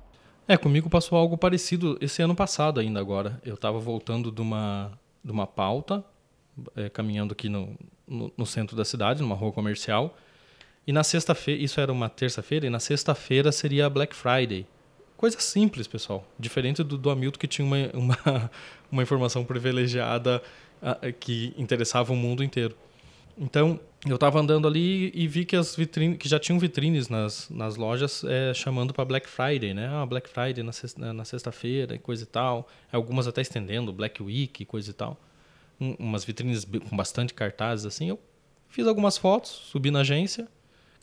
É, 0.49 0.56
comigo 0.56 0.89
passou 0.89 1.19
algo 1.19 1.37
parecido 1.37 1.99
esse 2.00 2.23
ano 2.23 2.35
passado 2.35 2.79
ainda 2.79 3.00
agora. 3.00 3.41
Eu 3.44 3.55
estava 3.55 3.81
voltando 3.81 4.31
de 4.31 4.41
uma, 4.41 4.93
de 5.25 5.32
uma 5.32 5.47
pauta, 5.47 6.05
é, 6.77 6.89
caminhando 6.89 7.32
aqui 7.32 7.49
no, 7.49 7.77
no, 8.06 8.32
no 8.37 8.47
centro 8.47 8.77
da 8.77 8.85
cidade, 8.85 9.21
numa 9.23 9.35
rua 9.35 9.50
comercial, 9.50 10.17
e 10.87 10.93
na 10.93 11.03
sexta-feira, 11.03 11.62
isso 11.62 11.81
era 11.81 11.93
uma 11.93 12.09
terça-feira, 12.09 12.67
e 12.67 12.71
na 12.71 12.79
sexta-feira 12.79 13.50
seria 13.50 13.91
Black 13.91 14.15
Friday. 14.15 14.67
Coisa 15.17 15.41
simples, 15.41 15.89
pessoal. 15.89 16.25
Diferente 16.39 16.82
do, 16.84 16.96
do 16.96 17.10
Hamilton, 17.10 17.39
que 17.39 17.49
tinha 17.49 17.67
uma, 17.67 17.77
uma, 17.93 18.51
uma 18.93 19.03
informação 19.03 19.44
privilegiada 19.44 20.41
uh, 20.81 21.13
que 21.19 21.53
interessava 21.58 22.13
o 22.13 22.17
mundo 22.17 22.44
inteiro. 22.44 22.77
Então, 23.37 23.81
eu 24.06 24.15
estava 24.15 24.39
andando 24.39 24.69
ali 24.69 25.10
e 25.13 25.27
vi 25.27 25.44
que 25.44 25.56
as 25.56 25.75
vitrines, 25.75 26.19
que 26.19 26.29
já 26.29 26.39
tinham 26.39 26.58
vitrines 26.58 27.08
nas, 27.08 27.51
nas 27.51 27.77
lojas 27.77 28.22
é, 28.25 28.55
chamando 28.55 28.94
para 28.94 29.05
Black 29.05 29.29
Friday, 29.29 29.75
né? 29.75 29.89
Ah, 29.89 30.06
Black 30.06 30.29
Friday 30.29 30.63
na, 30.63 30.72
sexta, 30.72 31.13
na 31.13 31.25
sexta-feira 31.25 31.96
e 31.96 31.99
coisa 31.99 32.22
e 32.22 32.27
tal. 32.27 32.69
Algumas 32.93 33.27
até 33.27 33.43
estendendo, 33.43 33.93
Black 33.93 34.22
Week 34.22 34.65
coisa 34.65 34.91
e 34.91 34.94
tal. 34.94 35.20
Um, 35.79 35.94
umas 35.99 36.25
vitrines 36.25 36.65
com 36.65 36.96
bastante 36.96 37.34
cartazes 37.34 37.84
assim. 37.84 38.08
Eu 38.08 38.19
fiz 38.69 38.87
algumas 38.87 39.19
fotos, 39.19 39.51
subi 39.51 39.91
na 39.91 40.01
agência 40.01 40.49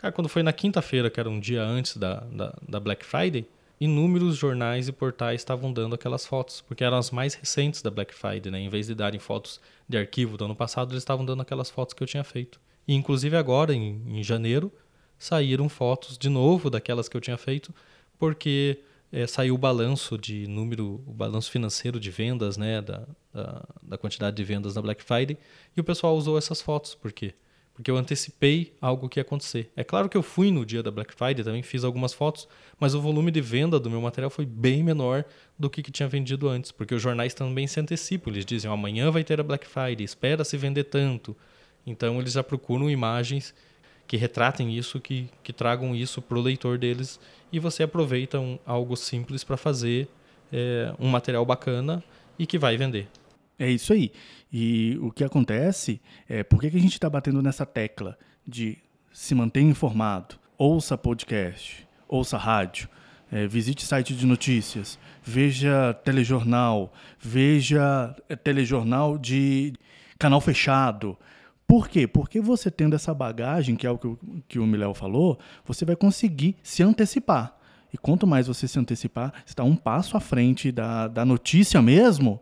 Cara, 0.03 0.11
quando 0.11 0.27
foi 0.27 0.43
na 0.43 0.51
quinta-feira, 0.51 1.09
que 1.09 1.17
era 1.17 1.29
um 1.29 1.39
dia 1.39 1.63
antes 1.63 1.95
da, 1.95 2.15
da, 2.25 2.53
da, 2.67 2.77
Black 2.77 3.05
Friday, 3.05 3.47
inúmeros 3.79 4.35
jornais 4.35 4.89
e 4.89 4.91
portais 4.91 5.39
estavam 5.39 5.71
dando 5.71 5.95
aquelas 5.95 6.25
fotos, 6.25 6.59
porque 6.59 6.83
eram 6.83 6.97
as 6.97 7.09
mais 7.09 7.35
recentes 7.35 7.81
da 7.81 7.89
Black 7.89 8.13
Friday, 8.13 8.51
né? 8.51 8.59
Em 8.59 8.67
vez 8.67 8.87
de 8.87 8.95
darem 8.95 9.17
fotos 9.17 9.61
de 9.87 9.97
arquivo 9.97 10.35
do 10.35 10.43
ano 10.43 10.57
passado, 10.57 10.91
eles 10.91 11.03
estavam 11.03 11.23
dando 11.25 11.41
aquelas 11.41 11.69
fotos 11.69 11.93
que 11.93 12.03
eu 12.03 12.07
tinha 12.07 12.23
feito. 12.25 12.59
E 12.85 12.93
inclusive 12.93 13.37
agora, 13.37 13.73
em, 13.73 14.03
em 14.05 14.21
janeiro, 14.21 14.69
saíram 15.17 15.69
fotos 15.69 16.17
de 16.17 16.27
novo 16.27 16.69
daquelas 16.69 17.07
que 17.07 17.15
eu 17.15 17.21
tinha 17.21 17.37
feito, 17.37 17.73
porque 18.19 18.79
é, 19.09 19.25
saiu 19.25 19.55
o 19.55 19.57
balanço 19.57 20.17
de 20.17 20.45
número, 20.47 21.01
o 21.07 21.13
balanço 21.13 21.49
financeiro 21.49 21.97
de 21.97 22.11
vendas, 22.11 22.57
né, 22.57 22.81
da, 22.81 23.07
da, 23.33 23.65
da, 23.81 23.97
quantidade 23.97 24.35
de 24.35 24.43
vendas 24.43 24.73
da 24.73 24.81
Black 24.81 25.01
Friday, 25.01 25.37
e 25.77 25.79
o 25.79 25.83
pessoal 25.83 26.17
usou 26.17 26.37
essas 26.37 26.61
fotos, 26.61 26.93
por 26.93 27.13
quê? 27.13 27.33
Porque 27.73 27.89
eu 27.89 27.97
antecipei 27.97 28.73
algo 28.79 29.09
que 29.09 29.19
ia 29.19 29.21
acontecer. 29.21 29.71
É 29.75 29.83
claro 29.83 30.07
que 30.07 30.15
eu 30.15 30.21
fui 30.21 30.51
no 30.51 30.65
dia 30.65 30.83
da 30.83 30.91
Black 30.91 31.13
Friday, 31.13 31.43
também 31.43 31.63
fiz 31.63 31.83
algumas 31.83 32.13
fotos, 32.13 32.47
mas 32.79 32.93
o 32.93 33.01
volume 33.01 33.31
de 33.31 33.41
venda 33.41 33.79
do 33.79 33.89
meu 33.89 33.99
material 33.99 34.29
foi 34.29 34.45
bem 34.45 34.83
menor 34.83 35.25
do 35.57 35.69
que, 35.69 35.81
que 35.81 35.91
tinha 35.91 36.07
vendido 36.07 36.47
antes, 36.47 36.71
porque 36.71 36.93
os 36.93 37.01
jornais 37.01 37.33
também 37.33 37.65
se 37.65 37.79
antecipam, 37.79 38.29
eles 38.29 38.45
dizem, 38.45 38.69
amanhã 38.69 39.09
vai 39.09 39.23
ter 39.23 39.39
a 39.39 39.43
Black 39.43 39.65
Friday, 39.65 40.03
espera 40.03 40.43
se 40.43 40.55
vender 40.55 40.85
tanto. 40.85 41.35
Então 41.85 42.19
eles 42.19 42.33
já 42.33 42.43
procuram 42.43 42.89
imagens 42.89 43.55
que 44.05 44.17
retratem 44.17 44.77
isso, 44.77 44.99
que, 44.99 45.29
que 45.41 45.51
tragam 45.51 45.95
isso 45.95 46.21
para 46.21 46.37
o 46.37 46.41
leitor 46.41 46.77
deles, 46.77 47.19
e 47.51 47.57
você 47.57 47.83
aproveita 47.83 48.39
um, 48.39 48.59
algo 48.65 48.95
simples 48.95 49.43
para 49.43 49.57
fazer 49.57 50.07
é, 50.51 50.93
um 50.99 51.07
material 51.07 51.45
bacana 51.45 52.03
e 52.37 52.45
que 52.45 52.59
vai 52.59 52.77
vender. 52.77 53.07
É 53.57 53.69
isso 53.69 53.93
aí. 53.93 54.11
E 54.51 54.97
o 55.01 55.11
que 55.11 55.23
acontece 55.23 56.01
é 56.27 56.43
por 56.43 56.59
que, 56.59 56.67
a 56.67 56.71
gente 56.71 56.93
está 56.93 57.09
batendo 57.09 57.41
nessa 57.41 57.65
tecla 57.65 58.17
de 58.45 58.77
se 59.11 59.35
manter 59.35 59.61
informado, 59.61 60.35
ouça 60.57 60.97
podcast, 60.97 61.87
ouça 62.07 62.37
rádio, 62.37 62.89
é, 63.31 63.47
visite 63.47 63.85
site 63.85 64.13
de 64.15 64.25
notícias, 64.25 64.99
veja 65.23 65.93
telejornal, 66.03 66.93
veja 67.19 68.15
é, 68.29 68.35
telejornal 68.35 69.17
de 69.17 69.73
canal 70.19 70.39
fechado. 70.41 71.17
Por 71.65 71.87
quê? 71.87 72.05
Porque 72.05 72.39
você 72.39 72.69
tendo 72.69 72.95
essa 72.95 73.13
bagagem, 73.13 73.75
que 73.75 73.87
é 73.87 73.89
o 73.89 73.97
que 73.97 74.07
o, 74.07 74.19
que 74.47 74.59
o 74.59 74.67
Miléo 74.67 74.93
falou, 74.93 75.39
você 75.65 75.85
vai 75.85 75.95
conseguir 75.95 76.55
se 76.61 76.83
antecipar. 76.83 77.57
E 77.91 77.97
quanto 77.97 78.27
mais 78.27 78.47
você 78.47 78.67
se 78.67 78.79
antecipar, 78.79 79.33
está 79.45 79.63
um 79.63 79.75
passo 79.75 80.17
à 80.17 80.19
frente 80.19 80.71
da, 80.71 81.07
da 81.07 81.23
notícia 81.23 81.81
mesmo, 81.81 82.39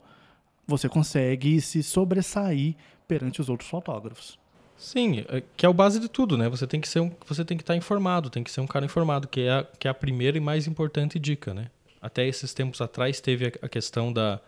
você 0.68 0.88
consegue 0.88 1.60
se 1.62 1.84
sobressair 1.84 2.76
perante 3.08 3.42
os 3.42 3.50
outros 3.50 3.70
fotógrafos. 3.70 4.40
Sim, 4.78 5.24
é, 5.28 5.44
que 5.56 5.66
é 5.66 5.70
o 5.70 5.74
base 5.74 6.00
de 6.00 6.10
tudo, 6.10 6.36
né? 6.38 6.50
Você 6.50 6.66
tem 6.66 6.82
que 6.82 6.88
ser 6.88 7.02
um, 7.02 7.12
você 7.28 7.46
tem 7.46 7.56
que 7.56 7.62
estar 7.62 7.76
informado, 7.76 8.32
tem 8.32 8.44
que 8.44 8.50
ser 8.50 8.62
um 8.62 8.68
cara 8.68 8.84
informado, 8.84 9.28
que 9.28 9.42
é 9.42 9.52
a, 9.52 9.64
que 9.64 9.88
é 9.88 9.92
a 9.92 9.94
primeira 9.94 10.38
e 10.38 10.42
mais 10.42 10.66
importante 10.66 11.20
dica, 11.20 11.54
né? 11.54 11.70
Até 12.02 12.28
esses 12.28 12.52
tempos 12.52 12.82
atrás 12.82 13.22
teve 13.22 13.54
a 13.62 13.70
questão 13.70 14.12
da, 14.12 14.40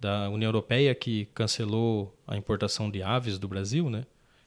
da 0.00 0.30
União 0.30 0.48
Europeia 0.48 0.94
que 0.94 1.26
cancelou 1.34 2.16
a 2.26 2.36
importação 2.38 2.90
de 2.90 3.02
aves 3.02 3.38
do 3.38 3.46
Brasil, 3.46 3.90
né? 3.90 4.06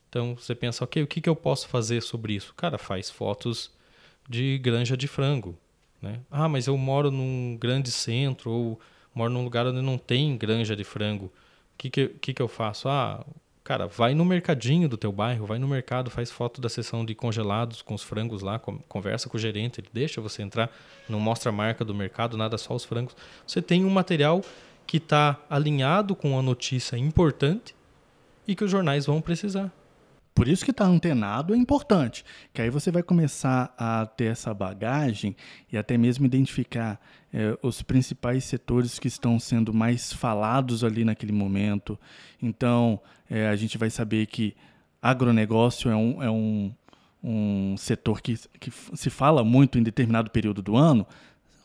Então 0.09 0.35
você 0.35 0.55
pensa, 0.55 0.83
ok, 0.83 1.03
o 1.03 1.07
que, 1.07 1.21
que 1.21 1.29
eu 1.29 1.35
posso 1.35 1.67
fazer 1.67 2.01
sobre 2.01 2.33
isso? 2.33 2.53
Cara, 2.55 2.79
faz 2.79 3.11
fotos 3.11 3.71
de 4.27 4.57
granja 4.57 4.97
de 4.97 5.07
frango, 5.07 5.55
né? 6.01 6.21
Ah, 6.31 6.49
mas 6.49 6.65
eu 6.65 6.75
moro 6.75 7.11
num 7.11 7.55
grande 7.55 7.91
centro 7.91 8.49
ou 8.49 8.79
moro 9.13 9.31
num 9.31 9.43
lugar 9.43 9.65
onde 9.65 9.81
não 9.81 9.97
tem 9.97 10.37
granja 10.37 10.75
de 10.75 10.83
frango. 10.83 11.25
O 11.25 11.31
que, 11.77 11.89
que, 11.89 12.07
que, 12.07 12.33
que 12.33 12.41
eu 12.41 12.47
faço? 12.47 12.89
Ah, 12.89 13.25
cara, 13.63 13.87
vai 13.87 14.13
no 14.13 14.25
mercadinho 14.25 14.89
do 14.89 14.97
teu 14.97 15.11
bairro, 15.11 15.45
vai 15.45 15.59
no 15.59 15.67
mercado, 15.67 16.09
faz 16.09 16.31
foto 16.31 16.59
da 16.59 16.67
seção 16.67 17.05
de 17.05 17.13
congelados 17.13 17.81
com 17.81 17.93
os 17.93 18.03
frangos 18.03 18.41
lá, 18.41 18.59
conversa 18.59 19.29
com 19.29 19.37
o 19.37 19.39
gerente, 19.39 19.79
ele 19.79 19.89
deixa 19.93 20.19
você 20.19 20.41
entrar, 20.41 20.71
não 21.07 21.19
mostra 21.19 21.49
a 21.49 21.51
marca 21.51 21.85
do 21.85 21.93
mercado, 21.93 22.35
nada, 22.35 22.57
só 22.57 22.73
os 22.73 22.83
frangos. 22.83 23.15
Você 23.45 23.61
tem 23.61 23.85
um 23.85 23.89
material 23.89 24.41
que 24.87 24.97
está 24.97 25.39
alinhado 25.49 26.15
com 26.15 26.37
a 26.37 26.41
notícia 26.41 26.97
importante 26.97 27.75
e 28.47 28.55
que 28.55 28.63
os 28.63 28.71
jornais 28.71 29.05
vão 29.05 29.21
precisar. 29.21 29.71
Por 30.39 30.47
isso 30.47 30.63
que 30.63 30.71
estar 30.71 30.85
tá 30.85 30.89
antenado 30.89 31.53
é 31.53 31.57
importante, 31.57 32.23
que 32.53 32.61
aí 32.61 32.69
você 32.69 32.89
vai 32.89 33.03
começar 33.03 33.75
a 33.77 34.05
ter 34.05 34.31
essa 34.31 34.53
bagagem 34.53 35.35
e 35.69 35.77
até 35.77 35.97
mesmo 35.97 36.25
identificar 36.25 36.97
é, 37.33 37.59
os 37.61 37.81
principais 37.81 38.45
setores 38.45 38.97
que 38.97 39.09
estão 39.09 39.37
sendo 39.37 39.73
mais 39.73 40.13
falados 40.13 40.81
ali 40.81 41.03
naquele 41.03 41.33
momento. 41.33 41.99
Então, 42.41 43.01
é, 43.29 43.49
a 43.49 43.55
gente 43.57 43.77
vai 43.77 43.89
saber 43.89 44.27
que 44.27 44.55
agronegócio 45.01 45.91
é 45.91 45.95
um, 45.97 46.23
é 46.23 46.31
um, 46.31 46.73
um 47.21 47.75
setor 47.75 48.21
que, 48.21 48.39
que 48.61 48.71
se 48.93 49.09
fala 49.09 49.43
muito 49.43 49.77
em 49.77 49.83
determinado 49.83 50.31
período 50.31 50.61
do 50.61 50.77
ano, 50.77 51.05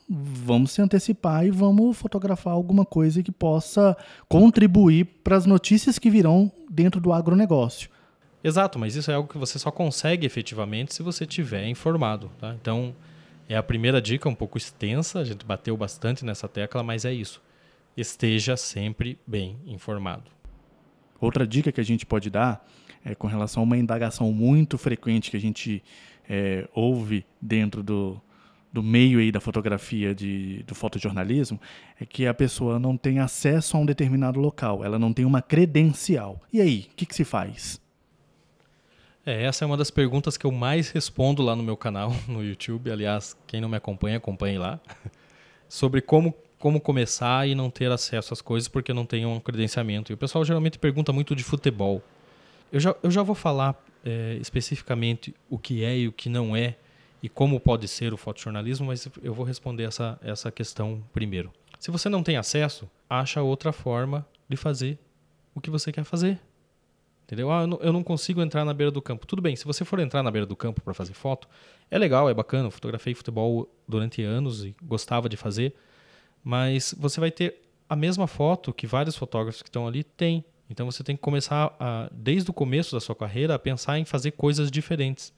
vamos 0.08 0.72
se 0.72 0.82
antecipar 0.82 1.46
e 1.46 1.50
vamos 1.52 1.96
fotografar 1.96 2.52
alguma 2.52 2.84
coisa 2.84 3.22
que 3.22 3.30
possa 3.30 3.96
contribuir 4.28 5.04
para 5.22 5.36
as 5.36 5.46
notícias 5.46 5.96
que 5.96 6.10
virão 6.10 6.50
dentro 6.68 7.00
do 7.00 7.12
agronegócio. 7.12 7.93
Exato, 8.44 8.78
mas 8.78 8.94
isso 8.94 9.10
é 9.10 9.14
algo 9.14 9.26
que 9.26 9.38
você 9.38 9.58
só 9.58 9.70
consegue 9.70 10.26
efetivamente 10.26 10.92
se 10.92 11.02
você 11.02 11.24
tiver 11.24 11.66
informado. 11.66 12.30
Tá? 12.38 12.54
Então, 12.60 12.94
é 13.48 13.56
a 13.56 13.62
primeira 13.62 14.02
dica, 14.02 14.28
um 14.28 14.34
pouco 14.34 14.58
extensa, 14.58 15.18
a 15.18 15.24
gente 15.24 15.46
bateu 15.46 15.74
bastante 15.78 16.26
nessa 16.26 16.46
tecla, 16.46 16.82
mas 16.82 17.06
é 17.06 17.12
isso. 17.12 17.42
Esteja 17.96 18.54
sempre 18.54 19.18
bem 19.26 19.56
informado. 19.66 20.30
Outra 21.18 21.46
dica 21.46 21.72
que 21.72 21.80
a 21.80 21.84
gente 21.84 22.04
pode 22.04 22.28
dar 22.28 22.68
é 23.02 23.14
com 23.14 23.26
relação 23.26 23.62
a 23.62 23.64
uma 23.64 23.78
indagação 23.78 24.30
muito 24.30 24.76
frequente 24.76 25.30
que 25.30 25.38
a 25.38 25.40
gente 25.40 25.82
é, 26.28 26.68
ouve 26.74 27.24
dentro 27.40 27.82
do, 27.82 28.20
do 28.70 28.82
meio 28.82 29.20
aí 29.20 29.32
da 29.32 29.40
fotografia, 29.40 30.14
de, 30.14 30.62
do 30.64 30.74
fotojornalismo, 30.74 31.58
é 31.98 32.04
que 32.04 32.26
a 32.26 32.34
pessoa 32.34 32.78
não 32.78 32.94
tem 32.94 33.20
acesso 33.20 33.74
a 33.76 33.80
um 33.80 33.86
determinado 33.86 34.38
local, 34.38 34.84
ela 34.84 34.98
não 34.98 35.14
tem 35.14 35.24
uma 35.24 35.40
credencial. 35.40 36.42
E 36.52 36.60
aí, 36.60 36.88
o 36.92 36.94
que, 36.94 37.06
que 37.06 37.14
se 37.14 37.24
faz? 37.24 37.82
É, 39.26 39.44
essa 39.44 39.64
é 39.64 39.66
uma 39.66 39.76
das 39.76 39.90
perguntas 39.90 40.36
que 40.36 40.44
eu 40.44 40.52
mais 40.52 40.90
respondo 40.90 41.42
lá 41.42 41.56
no 41.56 41.62
meu 41.62 41.76
canal 41.76 42.14
no 42.28 42.44
YouTube. 42.44 42.90
Aliás, 42.90 43.36
quem 43.46 43.60
não 43.60 43.68
me 43.68 43.76
acompanha, 43.76 44.18
acompanhe 44.18 44.58
lá. 44.58 44.78
Sobre 45.68 46.00
como, 46.00 46.34
como 46.58 46.80
começar 46.80 47.48
e 47.48 47.54
não 47.54 47.70
ter 47.70 47.90
acesso 47.90 48.34
às 48.34 48.42
coisas 48.42 48.68
porque 48.68 48.92
não 48.92 49.06
tem 49.06 49.24
um 49.24 49.40
credenciamento. 49.40 50.12
E 50.12 50.14
o 50.14 50.16
pessoal 50.16 50.44
geralmente 50.44 50.78
pergunta 50.78 51.12
muito 51.12 51.34
de 51.34 51.42
futebol. 51.42 52.02
Eu 52.70 52.80
já, 52.80 52.94
eu 53.02 53.10
já 53.10 53.22
vou 53.22 53.34
falar 53.34 53.82
é, 54.04 54.36
especificamente 54.40 55.34
o 55.48 55.58
que 55.58 55.82
é 55.84 55.96
e 55.96 56.08
o 56.08 56.12
que 56.12 56.28
não 56.28 56.54
é 56.54 56.76
e 57.22 57.28
como 57.28 57.58
pode 57.58 57.88
ser 57.88 58.12
o 58.12 58.18
fotojornalismo, 58.18 58.88
mas 58.88 59.08
eu 59.22 59.32
vou 59.32 59.46
responder 59.46 59.84
essa, 59.84 60.18
essa 60.22 60.52
questão 60.52 61.02
primeiro. 61.10 61.50
Se 61.80 61.90
você 61.90 62.10
não 62.10 62.22
tem 62.22 62.36
acesso, 62.36 62.88
acha 63.08 63.40
outra 63.40 63.72
forma 63.72 64.26
de 64.46 64.58
fazer 64.58 64.98
o 65.54 65.60
que 65.60 65.70
você 65.70 65.90
quer 65.90 66.04
fazer. 66.04 66.38
Entendeu? 67.24 67.50
Ah, 67.50 67.62
eu 67.62 67.66
não, 67.66 67.78
eu 67.80 67.92
não 67.92 68.02
consigo 68.02 68.42
entrar 68.42 68.64
na 68.64 68.74
beira 68.74 68.90
do 68.90 69.00
campo. 69.00 69.26
Tudo 69.26 69.40
bem, 69.40 69.56
se 69.56 69.64
você 69.64 69.84
for 69.84 69.98
entrar 69.98 70.22
na 70.22 70.30
beira 70.30 70.46
do 70.46 70.54
campo 70.54 70.82
para 70.82 70.92
fazer 70.92 71.14
foto, 71.14 71.48
é 71.90 71.98
legal, 71.98 72.28
é 72.28 72.34
bacana. 72.34 72.66
Eu 72.66 72.70
fotografei 72.70 73.14
futebol 73.14 73.68
durante 73.88 74.22
anos 74.22 74.64
e 74.64 74.76
gostava 74.82 75.28
de 75.28 75.36
fazer, 75.36 75.74
mas 76.42 76.94
você 76.98 77.20
vai 77.20 77.30
ter 77.30 77.62
a 77.88 77.96
mesma 77.96 78.26
foto 78.26 78.72
que 78.72 78.86
vários 78.86 79.16
fotógrafos 79.16 79.62
que 79.62 79.68
estão 79.68 79.86
ali 79.86 80.04
têm. 80.04 80.44
Então 80.68 80.90
você 80.90 81.02
tem 81.02 81.16
que 81.16 81.22
começar, 81.22 81.74
a, 81.80 82.10
desde 82.12 82.50
o 82.50 82.54
começo 82.54 82.94
da 82.94 83.00
sua 83.00 83.14
carreira, 83.14 83.54
a 83.54 83.58
pensar 83.58 83.98
em 83.98 84.04
fazer 84.04 84.32
coisas 84.32 84.70
diferentes. 84.70 85.32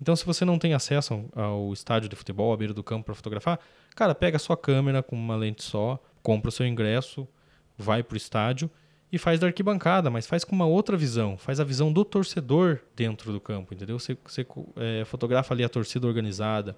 Então, 0.00 0.16
se 0.16 0.24
você 0.24 0.46
não 0.46 0.58
tem 0.58 0.72
acesso 0.72 1.26
ao 1.36 1.74
estádio 1.74 2.08
de 2.08 2.16
futebol, 2.16 2.54
à 2.54 2.56
beira 2.56 2.72
do 2.72 2.82
campo 2.82 3.04
para 3.04 3.14
fotografar, 3.14 3.60
cara, 3.94 4.14
pega 4.14 4.36
a 4.36 4.40
sua 4.40 4.56
câmera 4.56 5.02
com 5.02 5.14
uma 5.14 5.36
lente 5.36 5.62
só, 5.62 6.02
compra 6.22 6.48
o 6.48 6.52
seu 6.52 6.66
ingresso, 6.66 7.28
vai 7.76 8.02
para 8.02 8.14
o 8.14 8.16
estádio 8.16 8.70
e 9.12 9.18
faz 9.18 9.40
da 9.40 9.46
arquibancada, 9.46 10.10
mas 10.10 10.26
faz 10.26 10.44
com 10.44 10.54
uma 10.54 10.66
outra 10.66 10.96
visão, 10.96 11.36
faz 11.36 11.58
a 11.58 11.64
visão 11.64 11.92
do 11.92 12.04
torcedor 12.04 12.78
dentro 12.94 13.32
do 13.32 13.40
campo, 13.40 13.74
entendeu? 13.74 13.98
Você, 13.98 14.16
você 14.24 14.46
é, 14.76 15.04
fotografa 15.04 15.52
ali 15.52 15.64
a 15.64 15.68
torcida 15.68 16.06
organizada, 16.06 16.76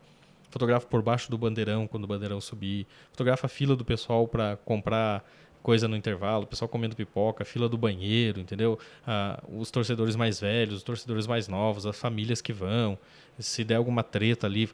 fotografa 0.50 0.86
por 0.86 1.02
baixo 1.02 1.30
do 1.30 1.36
bandeirão 1.36 1.86
quando 1.86 2.04
o 2.04 2.06
bandeirão 2.06 2.40
subir, 2.40 2.86
fotografa 3.10 3.46
a 3.46 3.48
fila 3.48 3.76
do 3.76 3.84
pessoal 3.84 4.26
para 4.26 4.56
comprar 4.64 5.24
coisa 5.62 5.86
no 5.86 5.96
intervalo, 5.96 6.44
o 6.44 6.46
pessoal 6.46 6.68
comendo 6.68 6.96
pipoca, 6.96 7.44
fila 7.44 7.68
do 7.68 7.78
banheiro, 7.78 8.40
entendeu? 8.40 8.78
Ah, 9.06 9.42
os 9.48 9.70
torcedores 9.70 10.16
mais 10.16 10.40
velhos, 10.40 10.78
os 10.78 10.82
torcedores 10.82 11.26
mais 11.26 11.48
novos, 11.48 11.86
as 11.86 11.98
famílias 11.98 12.40
que 12.40 12.52
vão, 12.52 12.98
se 13.38 13.62
der 13.62 13.76
alguma 13.76 14.02
treta 14.02 14.46
ali, 14.46 14.68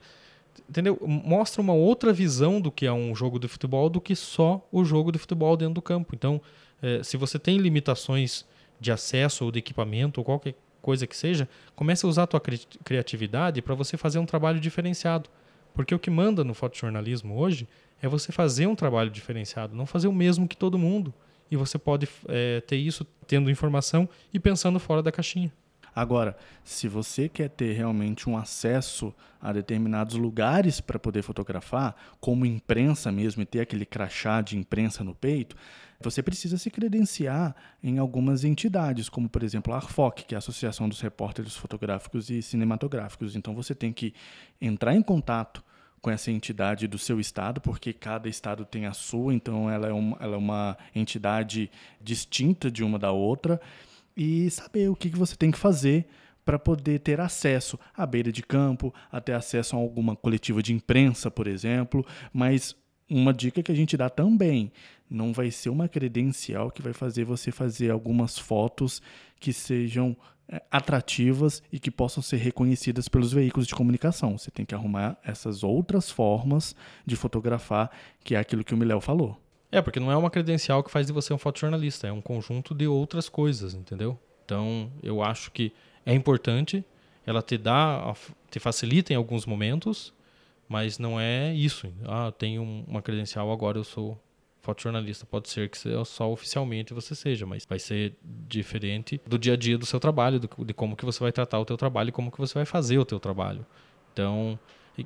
entendeu? 0.68 0.98
Mostra 1.06 1.60
uma 1.60 1.74
outra 1.74 2.12
visão 2.12 2.60
do 2.60 2.72
que 2.72 2.86
é 2.86 2.92
um 2.92 3.14
jogo 3.14 3.38
de 3.38 3.46
futebol 3.46 3.90
do 3.90 4.00
que 4.00 4.16
só 4.16 4.66
o 4.72 4.84
jogo 4.84 5.12
de 5.12 5.18
futebol 5.18 5.56
dentro 5.56 5.74
do 5.74 5.82
campo. 5.82 6.14
Então, 6.14 6.40
é, 6.82 7.02
se 7.02 7.16
você 7.16 7.38
tem 7.38 7.58
limitações 7.58 8.44
de 8.80 8.92
acesso 8.92 9.44
ou 9.44 9.50
de 9.50 9.58
equipamento 9.58 10.20
ou 10.20 10.24
qualquer 10.24 10.54
coisa 10.80 11.06
que 11.06 11.16
seja, 11.16 11.48
comece 11.74 12.06
a 12.06 12.08
usar 12.08 12.22
a 12.24 12.26
tua 12.26 12.40
cri 12.40 12.60
criatividade 12.84 13.60
para 13.60 13.74
você 13.74 13.96
fazer 13.96 14.18
um 14.18 14.26
trabalho 14.26 14.60
diferenciado. 14.60 15.28
Porque 15.74 15.94
o 15.94 15.98
que 15.98 16.10
manda 16.10 16.42
no 16.42 16.54
fotojornalismo 16.54 17.36
hoje 17.36 17.68
é 18.00 18.08
você 18.08 18.32
fazer 18.32 18.66
um 18.66 18.74
trabalho 18.74 19.10
diferenciado, 19.10 19.76
não 19.76 19.86
fazer 19.86 20.08
o 20.08 20.12
mesmo 20.12 20.48
que 20.48 20.56
todo 20.56 20.78
mundo. 20.78 21.12
E 21.50 21.56
você 21.56 21.78
pode 21.78 22.08
é, 22.28 22.60
ter 22.60 22.76
isso 22.76 23.06
tendo 23.26 23.50
informação 23.50 24.08
e 24.32 24.38
pensando 24.38 24.78
fora 24.78 25.02
da 25.02 25.10
caixinha. 25.10 25.52
Agora, 25.94 26.36
se 26.62 26.86
você 26.86 27.28
quer 27.28 27.48
ter 27.48 27.72
realmente 27.72 28.30
um 28.30 28.36
acesso 28.36 29.12
a 29.40 29.52
determinados 29.52 30.14
lugares 30.14 30.80
para 30.80 30.98
poder 30.98 31.22
fotografar, 31.22 31.96
como 32.20 32.46
imprensa 32.46 33.10
mesmo, 33.10 33.42
e 33.42 33.46
ter 33.46 33.60
aquele 33.60 33.84
crachá 33.84 34.40
de 34.40 34.56
imprensa 34.56 35.02
no 35.02 35.14
peito, 35.14 35.56
você 36.00 36.22
precisa 36.22 36.56
se 36.56 36.70
credenciar 36.70 37.54
em 37.82 37.98
algumas 37.98 38.44
entidades, 38.44 39.08
como 39.08 39.28
por 39.28 39.42
exemplo 39.42 39.72
a 39.72 39.76
ARFOC, 39.76 40.24
que 40.24 40.34
é 40.34 40.36
a 40.36 40.38
Associação 40.38 40.88
dos 40.88 41.00
Repórteres 41.00 41.56
Fotográficos 41.56 42.30
e 42.30 42.40
Cinematográficos. 42.40 43.34
Então 43.34 43.54
você 43.54 43.74
tem 43.74 43.92
que 43.92 44.14
entrar 44.60 44.94
em 44.94 45.02
contato 45.02 45.64
com 46.00 46.10
essa 46.10 46.30
entidade 46.30 46.86
do 46.86 46.98
seu 46.98 47.18
estado, 47.18 47.60
porque 47.60 47.92
cada 47.92 48.28
estado 48.28 48.64
tem 48.64 48.86
a 48.86 48.92
sua, 48.92 49.34
então 49.34 49.68
ela 49.68 49.88
é 49.88 49.92
uma, 49.92 50.16
ela 50.20 50.34
é 50.34 50.38
uma 50.38 50.78
entidade 50.94 51.70
distinta 52.00 52.70
de 52.70 52.84
uma 52.84 52.98
da 52.98 53.10
outra, 53.10 53.60
e 54.16 54.50
saber 54.50 54.88
o 54.88 54.96
que, 54.96 55.10
que 55.10 55.18
você 55.18 55.36
tem 55.36 55.50
que 55.50 55.58
fazer 55.58 56.06
para 56.44 56.58
poder 56.58 57.00
ter 57.00 57.20
acesso 57.20 57.78
à 57.94 58.06
beira 58.06 58.32
de 58.32 58.42
campo, 58.42 58.94
a 59.12 59.20
ter 59.20 59.32
acesso 59.32 59.76
a 59.76 59.78
alguma 59.78 60.16
coletiva 60.16 60.62
de 60.62 60.72
imprensa, 60.72 61.30
por 61.30 61.46
exemplo, 61.46 62.06
mas 62.32 62.74
uma 63.10 63.32
dica 63.32 63.62
que 63.62 63.72
a 63.72 63.74
gente 63.74 63.96
dá 63.96 64.08
também, 64.08 64.72
não 65.10 65.32
vai 65.32 65.50
ser 65.50 65.70
uma 65.70 65.88
credencial 65.88 66.70
que 66.70 66.82
vai 66.82 66.92
fazer 66.92 67.24
você 67.24 67.50
fazer 67.50 67.90
algumas 67.90 68.38
fotos 68.38 69.00
que 69.40 69.52
sejam 69.52 70.16
é, 70.48 70.62
atrativas 70.70 71.62
e 71.72 71.78
que 71.78 71.90
possam 71.90 72.22
ser 72.22 72.36
reconhecidas 72.36 73.08
pelos 73.08 73.32
veículos 73.32 73.66
de 73.66 73.74
comunicação. 73.74 74.36
Você 74.36 74.50
tem 74.50 74.64
que 74.64 74.74
arrumar 74.74 75.18
essas 75.22 75.62
outras 75.62 76.10
formas 76.10 76.74
de 77.04 77.16
fotografar, 77.16 77.90
que 78.24 78.34
é 78.34 78.38
aquilo 78.38 78.64
que 78.64 78.74
o 78.74 78.76
Miléo 78.76 79.00
falou. 79.00 79.38
É, 79.70 79.82
porque 79.82 80.00
não 80.00 80.10
é 80.10 80.16
uma 80.16 80.30
credencial 80.30 80.82
que 80.82 80.90
faz 80.90 81.06
de 81.06 81.12
você 81.12 81.32
um 81.34 81.38
fotojornalista, 81.38 82.06
é 82.06 82.12
um 82.12 82.22
conjunto 82.22 82.74
de 82.74 82.86
outras 82.86 83.28
coisas, 83.28 83.74
entendeu? 83.74 84.18
Então, 84.44 84.90
eu 85.02 85.22
acho 85.22 85.52
que 85.52 85.72
é 86.06 86.14
importante, 86.14 86.82
ela 87.26 87.42
te 87.42 87.58
dá, 87.58 88.14
te 88.50 88.58
facilita 88.58 89.12
em 89.12 89.16
alguns 89.16 89.44
momentos, 89.44 90.14
mas 90.66 90.98
não 90.98 91.20
é 91.20 91.54
isso. 91.54 91.92
Ah, 92.06 92.32
tenho 92.32 92.62
uma 92.62 93.02
credencial, 93.02 93.52
agora 93.52 93.76
eu 93.76 93.84
sou 93.84 94.18
fotojornalista. 94.68 95.24
Pode 95.24 95.48
ser 95.48 95.70
que 95.70 95.78
só 96.04 96.30
oficialmente 96.30 96.92
você 96.92 97.14
seja, 97.14 97.46
mas 97.46 97.64
vai 97.64 97.78
ser 97.78 98.14
diferente 98.22 99.20
do 99.26 99.38
dia 99.38 99.54
a 99.54 99.56
dia 99.56 99.78
do 99.78 99.86
seu 99.86 99.98
trabalho, 99.98 100.38
do, 100.38 100.64
de 100.64 100.74
como 100.74 100.94
que 100.94 101.04
você 101.04 101.20
vai 101.20 101.32
tratar 101.32 101.58
o 101.58 101.64
teu 101.64 101.76
trabalho 101.76 102.10
e 102.10 102.12
como 102.12 102.30
que 102.30 102.38
você 102.38 102.54
vai 102.54 102.66
fazer 102.66 102.98
o 102.98 103.04
teu 103.04 103.18
trabalho. 103.18 103.64
Então, 104.12 104.58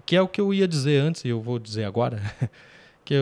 que 0.05 0.17
é 0.17 0.23
o 0.23 0.27
que 0.27 0.41
eu 0.41 0.53
ia 0.53 0.67
dizer 0.67 0.99
antes 0.99 1.25
e 1.25 1.29
eu 1.29 1.41
vou 1.41 1.59
dizer 1.59 1.85
agora. 1.85 2.21
que 3.05 3.15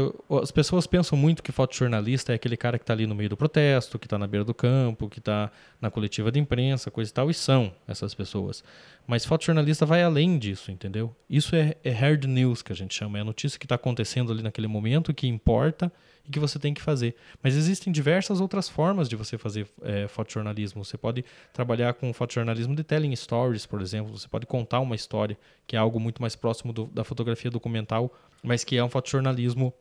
as 0.42 0.50
pessoas 0.50 0.86
pensam 0.86 1.16
muito 1.16 1.42
que 1.42 1.52
fotojornalista 1.52 2.32
é 2.32 2.34
aquele 2.34 2.56
cara 2.56 2.78
que 2.78 2.82
está 2.82 2.92
ali 2.92 3.06
no 3.06 3.14
meio 3.14 3.30
do 3.30 3.36
protesto, 3.36 3.98
que 3.98 4.06
está 4.06 4.18
na 4.18 4.26
beira 4.26 4.44
do 4.44 4.52
campo, 4.52 5.08
que 5.08 5.18
está 5.18 5.50
na 5.80 5.90
coletiva 5.90 6.30
de 6.30 6.38
imprensa, 6.38 6.90
coisa 6.90 7.10
e 7.10 7.14
tal, 7.14 7.30
e 7.30 7.34
são 7.34 7.72
essas 7.88 8.14
pessoas. 8.14 8.62
Mas 9.06 9.24
fotojornalista 9.24 9.86
vai 9.86 10.02
além 10.02 10.38
disso, 10.38 10.70
entendeu? 10.70 11.14
Isso 11.28 11.56
é, 11.56 11.74
é 11.82 11.90
hard 11.90 12.24
news 12.24 12.62
que 12.62 12.72
a 12.72 12.76
gente 12.76 12.94
chama, 12.94 13.18
é 13.18 13.22
a 13.22 13.24
notícia 13.24 13.58
que 13.58 13.64
está 13.64 13.74
acontecendo 13.74 14.30
ali 14.30 14.42
naquele 14.42 14.66
momento, 14.66 15.14
que 15.14 15.26
importa 15.26 15.90
e 16.26 16.30
que 16.30 16.38
você 16.38 16.58
tem 16.58 16.74
que 16.74 16.82
fazer. 16.82 17.16
Mas 17.42 17.56
existem 17.56 17.92
diversas 17.92 18.40
outras 18.40 18.68
formas 18.68 19.08
de 19.08 19.16
você 19.16 19.38
fazer 19.38 19.66
é, 19.82 20.06
fotojornalismo. 20.06 20.84
Você 20.84 20.96
pode 20.96 21.24
trabalhar 21.52 21.94
com 21.94 22.12
fotojornalismo 22.12 22.74
de 22.74 22.84
telling 22.84 23.14
stories, 23.16 23.66
por 23.66 23.80
exemplo. 23.80 24.16
Você 24.16 24.28
pode 24.28 24.46
contar 24.46 24.80
uma 24.80 24.94
história, 24.94 25.38
que 25.66 25.74
é 25.74 25.78
algo 25.78 25.98
muito 25.98 26.20
mais 26.20 26.36
próximo 26.36 26.72
do, 26.72 26.86
da 26.86 27.02
fotografia 27.02 27.50
documental, 27.50 28.14
mas 28.42 28.64
que 28.64 28.76
é 28.76 28.84
um 28.84 28.88
fotojornalismo 28.88 29.72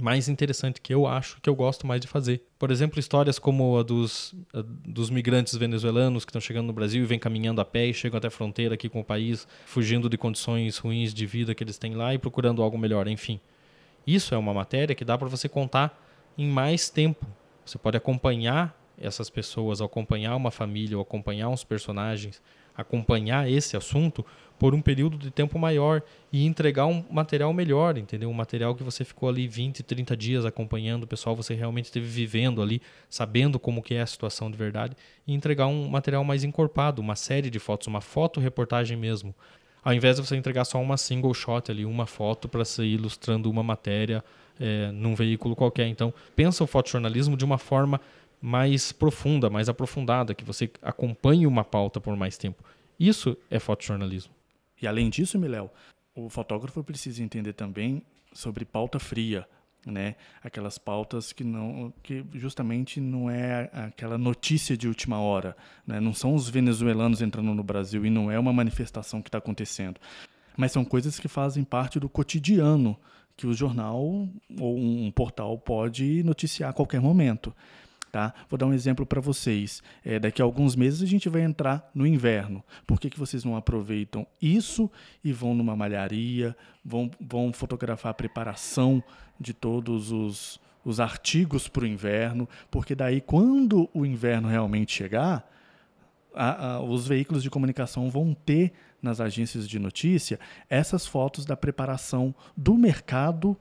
mais 0.00 0.28
interessante 0.28 0.80
que 0.80 0.92
eu 0.92 1.06
acho 1.06 1.40
que 1.40 1.48
eu 1.48 1.54
gosto 1.54 1.86
mais 1.86 2.00
de 2.00 2.06
fazer. 2.06 2.42
Por 2.58 2.70
exemplo, 2.70 3.00
histórias 3.00 3.38
como 3.38 3.78
a 3.78 3.82
dos, 3.82 4.34
a 4.52 4.62
dos 4.62 5.10
migrantes 5.10 5.56
venezuelanos 5.56 6.24
que 6.24 6.30
estão 6.30 6.40
chegando 6.40 6.66
no 6.66 6.72
Brasil 6.72 7.02
e 7.02 7.06
vêm 7.06 7.18
caminhando 7.18 7.60
a 7.60 7.64
pé 7.64 7.86
e 7.86 7.94
chegam 7.94 8.18
até 8.18 8.28
a 8.28 8.30
fronteira 8.30 8.74
aqui 8.74 8.88
com 8.88 9.00
o 9.00 9.04
país, 9.04 9.48
fugindo 9.64 10.08
de 10.08 10.16
condições 10.16 10.78
ruins 10.78 11.12
de 11.12 11.26
vida 11.26 11.54
que 11.54 11.64
eles 11.64 11.78
têm 11.78 11.94
lá 11.94 12.14
e 12.14 12.18
procurando 12.18 12.62
algo 12.62 12.78
melhor, 12.78 13.08
enfim. 13.08 13.40
Isso 14.06 14.34
é 14.34 14.38
uma 14.38 14.54
matéria 14.54 14.94
que 14.94 15.04
dá 15.04 15.18
para 15.18 15.28
você 15.28 15.48
contar 15.48 16.00
em 16.36 16.46
mais 16.46 16.88
tempo. 16.88 17.26
Você 17.64 17.76
pode 17.78 17.96
acompanhar 17.96 18.78
essas 19.00 19.30
pessoas, 19.30 19.80
acompanhar 19.80 20.34
uma 20.36 20.50
família, 20.50 20.96
ou 20.96 21.02
acompanhar 21.02 21.48
uns 21.48 21.64
personagens, 21.64 22.42
acompanhar 22.76 23.50
esse 23.50 23.76
assunto 23.76 24.24
por 24.58 24.74
um 24.74 24.80
período 24.80 25.16
de 25.16 25.30
tempo 25.30 25.58
maior 25.58 26.02
e 26.32 26.44
entregar 26.44 26.86
um 26.86 27.04
material 27.10 27.52
melhor, 27.52 27.96
entendeu? 27.96 28.28
Um 28.28 28.34
material 28.34 28.74
que 28.74 28.82
você 28.82 29.04
ficou 29.04 29.28
ali 29.28 29.46
20, 29.46 29.82
30 29.82 30.16
dias 30.16 30.44
acompanhando, 30.44 31.04
o 31.04 31.06
pessoal 31.06 31.36
você 31.36 31.54
realmente 31.54 31.86
esteve 31.86 32.06
vivendo 32.06 32.60
ali, 32.60 32.82
sabendo 33.08 33.58
como 33.58 33.82
que 33.82 33.94
é 33.94 34.00
a 34.00 34.06
situação 34.06 34.50
de 34.50 34.56
verdade 34.56 34.96
e 35.26 35.34
entregar 35.34 35.66
um 35.66 35.88
material 35.88 36.24
mais 36.24 36.42
encorpado, 36.42 37.00
uma 37.00 37.14
série 37.14 37.50
de 37.50 37.58
fotos, 37.58 37.86
uma 37.86 38.00
foto 38.00 38.40
reportagem 38.40 38.96
mesmo. 38.96 39.34
Ao 39.84 39.94
invés 39.94 40.16
de 40.16 40.26
você 40.26 40.36
entregar 40.36 40.64
só 40.64 40.80
uma 40.80 40.96
single 40.96 41.32
shot 41.32 41.70
ali, 41.70 41.84
uma 41.84 42.06
foto 42.06 42.48
para 42.48 42.64
ser 42.64 42.84
ilustrando 42.84 43.48
uma 43.48 43.62
matéria 43.62 44.24
é, 44.58 44.90
num 44.90 45.14
veículo 45.14 45.54
qualquer. 45.54 45.86
Então, 45.86 46.12
pensa 46.34 46.64
o 46.64 46.66
fotojornalismo 46.66 47.36
de 47.36 47.44
uma 47.44 47.58
forma 47.58 48.00
mais 48.40 48.92
profunda, 48.92 49.48
mais 49.48 49.68
aprofundada, 49.68 50.34
que 50.34 50.44
você 50.44 50.70
acompanhe 50.82 51.46
uma 51.46 51.64
pauta 51.64 52.00
por 52.00 52.16
mais 52.16 52.36
tempo. 52.36 52.62
Isso 52.98 53.36
é 53.50 53.58
fotojornalismo. 53.58 54.37
E 54.80 54.86
além 54.86 55.10
disso, 55.10 55.38
Miléo, 55.38 55.70
o 56.14 56.28
fotógrafo 56.28 56.82
precisa 56.82 57.22
entender 57.22 57.52
também 57.52 58.02
sobre 58.32 58.64
pauta 58.64 58.98
fria, 58.98 59.46
né? 59.86 60.16
Aquelas 60.42 60.78
pautas 60.78 61.32
que 61.32 61.44
não, 61.44 61.92
que 62.02 62.24
justamente 62.34 63.00
não 63.00 63.30
é 63.30 63.70
aquela 63.72 64.18
notícia 64.18 64.76
de 64.76 64.88
última 64.88 65.20
hora, 65.20 65.56
né? 65.86 66.00
Não 66.00 66.12
são 66.12 66.34
os 66.34 66.48
venezuelanos 66.48 67.22
entrando 67.22 67.54
no 67.54 67.62
Brasil 67.62 68.04
e 68.04 68.10
não 68.10 68.30
é 68.30 68.38
uma 68.38 68.52
manifestação 68.52 69.22
que 69.22 69.28
está 69.28 69.38
acontecendo, 69.38 70.00
mas 70.56 70.72
são 70.72 70.84
coisas 70.84 71.18
que 71.18 71.28
fazem 71.28 71.64
parte 71.64 72.00
do 72.00 72.08
cotidiano 72.08 72.98
que 73.36 73.46
o 73.46 73.54
jornal 73.54 74.00
ou 74.58 74.76
um 74.76 75.10
portal 75.12 75.56
pode 75.56 76.24
noticiar 76.24 76.70
a 76.70 76.72
qualquer 76.72 77.00
momento. 77.00 77.54
Tá? 78.10 78.32
Vou 78.48 78.56
dar 78.56 78.66
um 78.66 78.72
exemplo 78.72 79.04
para 79.04 79.20
vocês. 79.20 79.82
É, 80.02 80.18
daqui 80.18 80.40
a 80.40 80.44
alguns 80.44 80.74
meses 80.74 81.02
a 81.02 81.06
gente 81.06 81.28
vai 81.28 81.42
entrar 81.42 81.90
no 81.94 82.06
inverno. 82.06 82.64
Por 82.86 82.98
que, 82.98 83.10
que 83.10 83.18
vocês 83.18 83.44
não 83.44 83.54
aproveitam 83.54 84.26
isso 84.40 84.90
e 85.22 85.30
vão 85.30 85.54
numa 85.54 85.76
malharia, 85.76 86.56
vão, 86.82 87.10
vão 87.20 87.52
fotografar 87.52 88.10
a 88.10 88.14
preparação 88.14 89.02
de 89.38 89.52
todos 89.52 90.10
os, 90.10 90.58
os 90.82 91.00
artigos 91.00 91.68
para 91.68 91.84
o 91.84 91.86
inverno? 91.86 92.48
Porque 92.70 92.94
daí, 92.94 93.20
quando 93.20 93.90
o 93.92 94.06
inverno 94.06 94.48
realmente 94.48 94.92
chegar, 94.92 95.46
a, 96.34 96.66
a, 96.66 96.80
os 96.80 97.06
veículos 97.06 97.42
de 97.42 97.50
comunicação 97.50 98.08
vão 98.08 98.32
ter 98.32 98.72
nas 99.02 99.20
agências 99.20 99.68
de 99.68 99.78
notícia 99.78 100.40
essas 100.68 101.06
fotos 101.06 101.44
da 101.44 101.56
preparação 101.56 102.34
do 102.56 102.74
mercado 102.74 103.56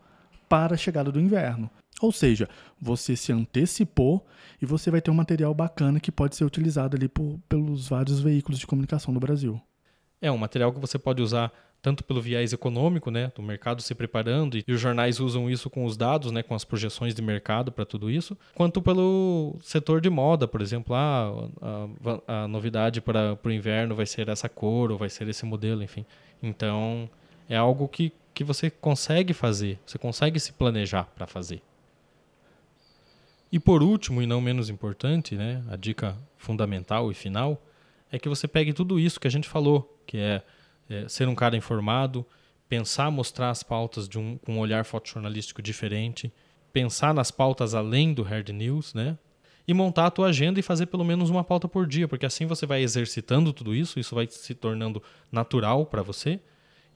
para 0.47 0.75
a 0.75 0.77
chegada 0.77 1.11
do 1.11 1.19
inverno. 1.19 1.69
Ou 2.01 2.11
seja, 2.11 2.47
você 2.79 3.15
se 3.15 3.31
antecipou 3.31 4.25
e 4.61 4.65
você 4.65 4.91
vai 4.91 5.01
ter 5.01 5.11
um 5.11 5.15
material 5.15 5.53
bacana 5.53 5.99
que 5.99 6.11
pode 6.11 6.35
ser 6.35 6.45
utilizado 6.45 6.95
ali 6.95 7.07
por, 7.07 7.39
pelos 7.49 7.89
vários 7.89 8.19
veículos 8.19 8.59
de 8.59 8.67
comunicação 8.67 9.13
do 9.13 9.19
Brasil. 9.19 9.59
É 10.21 10.31
um 10.31 10.37
material 10.37 10.71
que 10.73 10.79
você 10.79 10.97
pode 10.97 11.21
usar 11.21 11.51
tanto 11.81 12.03
pelo 12.03 12.21
viés 12.21 12.53
econômico, 12.53 13.11
né, 13.11 13.31
do 13.35 13.41
mercado 13.41 13.81
se 13.81 13.93
preparando 13.93 14.57
e 14.57 14.71
os 14.71 14.81
jornais 14.81 15.19
usam 15.19 15.49
isso 15.49 15.69
com 15.69 15.85
os 15.85 15.95
dados, 15.95 16.31
né, 16.31 16.41
com 16.41 16.55
as 16.55 16.65
projeções 16.65 17.13
de 17.13 17.21
mercado 17.21 17.71
para 17.71 17.85
tudo 17.85 18.09
isso, 18.09 18.37
quanto 18.55 18.81
pelo 18.81 19.55
setor 19.61 20.01
de 20.01 20.09
moda, 20.09 20.47
por 20.47 20.61
exemplo, 20.61 20.95
ah, 20.95 21.49
a, 22.27 22.43
a 22.43 22.47
novidade 22.47 22.99
para 22.99 23.37
o 23.43 23.51
inverno 23.51 23.95
vai 23.95 24.05
ser 24.05 24.27
essa 24.27 24.49
cor 24.49 24.91
ou 24.91 24.97
vai 24.97 25.09
ser 25.09 25.27
esse 25.27 25.45
modelo, 25.45 25.83
enfim. 25.83 26.05
Então 26.41 27.09
é 27.47 27.55
algo 27.55 27.87
que, 27.87 28.11
que 28.33 28.43
você 28.43 28.69
consegue 28.69 29.33
fazer, 29.33 29.79
você 29.85 29.97
consegue 29.97 30.39
se 30.39 30.51
planejar 30.53 31.03
para 31.15 31.27
fazer. 31.27 31.61
E 33.51 33.59
por 33.59 33.81
último, 33.81 34.21
e 34.21 34.27
não 34.27 34.41
menos 34.41 34.69
importante, 34.69 35.35
né, 35.35 35.63
a 35.69 35.75
dica 35.75 36.17
fundamental 36.37 37.11
e 37.11 37.13
final, 37.13 37.63
é 38.11 38.19
que 38.19 38.27
você 38.27 38.47
pegue 38.47 38.73
tudo 38.73 38.99
isso 38.99 39.19
que 39.19 39.27
a 39.27 39.31
gente 39.31 39.47
falou, 39.47 40.01
que 40.05 40.17
é, 40.17 40.41
é 40.89 41.07
ser 41.07 41.27
um 41.27 41.35
cara 41.35 41.55
informado, 41.55 42.25
pensar, 42.67 43.09
mostrar 43.09 43.49
as 43.49 43.63
pautas 43.63 44.07
de 44.07 44.19
um, 44.19 44.37
com 44.37 44.55
um 44.55 44.59
olhar 44.59 44.83
fotojornalístico 44.85 45.61
diferente, 45.61 46.31
pensar 46.73 47.13
nas 47.13 47.31
pautas 47.31 47.73
além 47.73 48.13
do 48.13 48.23
hard 48.23 48.49
news, 48.49 48.93
né? 48.93 49.17
E 49.67 49.73
montar 49.73 50.05
a 50.05 50.11
tua 50.11 50.27
agenda 50.27 50.59
e 50.59 50.63
fazer 50.63 50.85
pelo 50.85 51.03
menos 51.03 51.29
uma 51.29 51.43
pauta 51.43 51.67
por 51.67 51.85
dia, 51.85 52.07
porque 52.07 52.25
assim 52.25 52.45
você 52.45 52.65
vai 52.65 52.81
exercitando 52.81 53.51
tudo 53.51 53.75
isso, 53.75 53.99
isso 53.99 54.15
vai 54.15 54.25
se 54.27 54.53
tornando 54.53 55.03
natural 55.29 55.85
para 55.85 56.01
você 56.01 56.39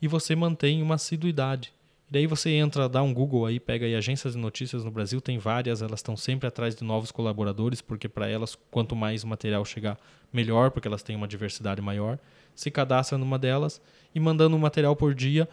e 0.02 0.08
você 0.08 0.36
mantém 0.36 0.82
uma 0.82 0.96
assiduidade. 0.96 1.74
Daí 2.12 2.28
você 2.28 2.50
entra, 2.50 2.90
dá 2.90 3.02
um 3.02 3.14
Google 3.14 3.46
aí, 3.46 3.58
pega 3.58 3.86
aí 3.86 3.96
agências 3.96 4.34
de 4.34 4.40
notícias 4.40 4.84
no 4.84 4.92
Brasil, 4.92 5.22
tem 5.22 5.38
várias, 5.38 5.82
elas 5.82 6.00
estão 6.00 6.18
sempre 6.18 6.46
atrás 6.46 6.76
de 6.76 6.84
novos 6.84 7.10
colaboradores, 7.10 7.82
porque 7.82 8.10
para 8.10 8.28
elas, 8.28 8.58
quanto 8.70 8.98
mais 8.98 9.24
material 9.24 9.64
chegar, 9.64 9.98
melhor, 10.32 10.72
porque 10.72 10.90
elas 10.90 11.02
têm 11.02 11.16
uma 11.16 11.26
diversidade 11.26 11.82
maior. 11.82 12.20
Se 12.54 12.70
cadastra 12.70 13.18
numa 13.18 13.40
delas 13.40 13.82
e 14.14 14.20
mandando 14.20 14.58
um 14.58 14.60
material 14.60 14.94
por 14.94 15.16
dia, 15.16 15.48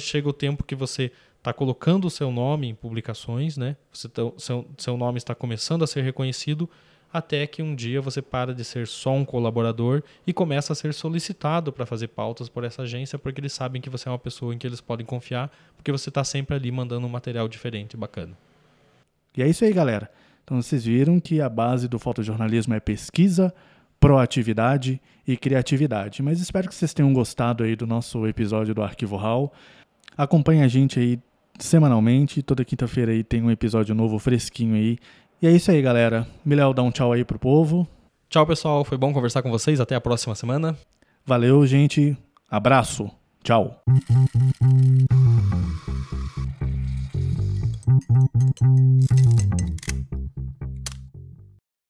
chega 0.00 0.28
o 0.28 0.32
tempo 0.32 0.64
que 0.64 0.74
você 0.74 1.12
está 1.38 1.52
colocando 1.52 2.06
o 2.06 2.10
seu 2.10 2.32
nome 2.32 2.66
em 2.66 2.74
publicações, 2.74 3.56
né? 3.56 3.76
Tá, 4.12 4.22
seu, 4.36 4.68
seu 4.76 4.96
nome 4.96 5.18
está 5.18 5.32
começando 5.32 5.84
a 5.84 5.86
ser 5.86 6.02
reconhecido 6.02 6.68
até 7.12 7.46
que 7.46 7.62
um 7.62 7.74
dia 7.74 8.00
você 8.00 8.22
para 8.22 8.54
de 8.54 8.64
ser 8.64 8.86
só 8.86 9.12
um 9.12 9.24
colaborador 9.24 10.02
e 10.26 10.32
começa 10.32 10.72
a 10.72 10.76
ser 10.76 10.94
solicitado 10.94 11.72
para 11.72 11.84
fazer 11.84 12.08
pautas 12.08 12.48
por 12.48 12.64
essa 12.64 12.82
agência, 12.82 13.18
porque 13.18 13.40
eles 13.40 13.52
sabem 13.52 13.82
que 13.82 13.90
você 13.90 14.08
é 14.08 14.12
uma 14.12 14.18
pessoa 14.18 14.54
em 14.54 14.58
que 14.58 14.66
eles 14.66 14.80
podem 14.80 15.04
confiar, 15.04 15.50
porque 15.76 15.90
você 15.90 16.08
está 16.08 16.22
sempre 16.22 16.54
ali 16.54 16.70
mandando 16.70 17.06
um 17.06 17.10
material 17.10 17.48
diferente, 17.48 17.96
bacana. 17.96 18.36
E 19.36 19.42
é 19.42 19.48
isso 19.48 19.64
aí, 19.64 19.72
galera. 19.72 20.10
Então 20.44 20.60
vocês 20.60 20.84
viram 20.84 21.20
que 21.20 21.40
a 21.40 21.48
base 21.48 21.88
do 21.88 21.98
fotojornalismo 21.98 22.74
é 22.74 22.80
pesquisa, 22.80 23.54
proatividade 23.98 25.00
e 25.26 25.36
criatividade. 25.36 26.22
Mas 26.22 26.40
espero 26.40 26.68
que 26.68 26.74
vocês 26.74 26.94
tenham 26.94 27.12
gostado 27.12 27.62
aí 27.62 27.76
do 27.76 27.86
nosso 27.86 28.26
episódio 28.26 28.74
do 28.74 28.82
Arquivo 28.82 29.16
Hall. 29.16 29.52
Acompanhe 30.16 30.62
a 30.62 30.68
gente 30.68 30.98
aí 30.98 31.20
semanalmente. 31.58 32.42
Toda 32.42 32.64
quinta-feira 32.64 33.12
aí 33.12 33.22
tem 33.22 33.42
um 33.42 33.50
episódio 33.50 33.94
novo 33.94 34.18
fresquinho 34.18 34.74
aí 34.74 34.98
e 35.42 35.46
é 35.46 35.50
isso 35.50 35.70
aí, 35.70 35.80
galera. 35.80 36.26
Miléo, 36.44 36.72
dá 36.72 36.82
um 36.82 36.90
tchau 36.90 37.12
aí 37.12 37.24
pro 37.24 37.38
povo. 37.38 37.86
Tchau, 38.28 38.46
pessoal. 38.46 38.84
Foi 38.84 38.96
bom 38.96 39.12
conversar 39.12 39.42
com 39.42 39.50
vocês. 39.50 39.80
Até 39.80 39.94
a 39.94 40.00
próxima 40.00 40.34
semana. 40.34 40.76
Valeu, 41.26 41.66
gente. 41.66 42.16
Abraço. 42.48 43.10
Tchau. 43.42 43.82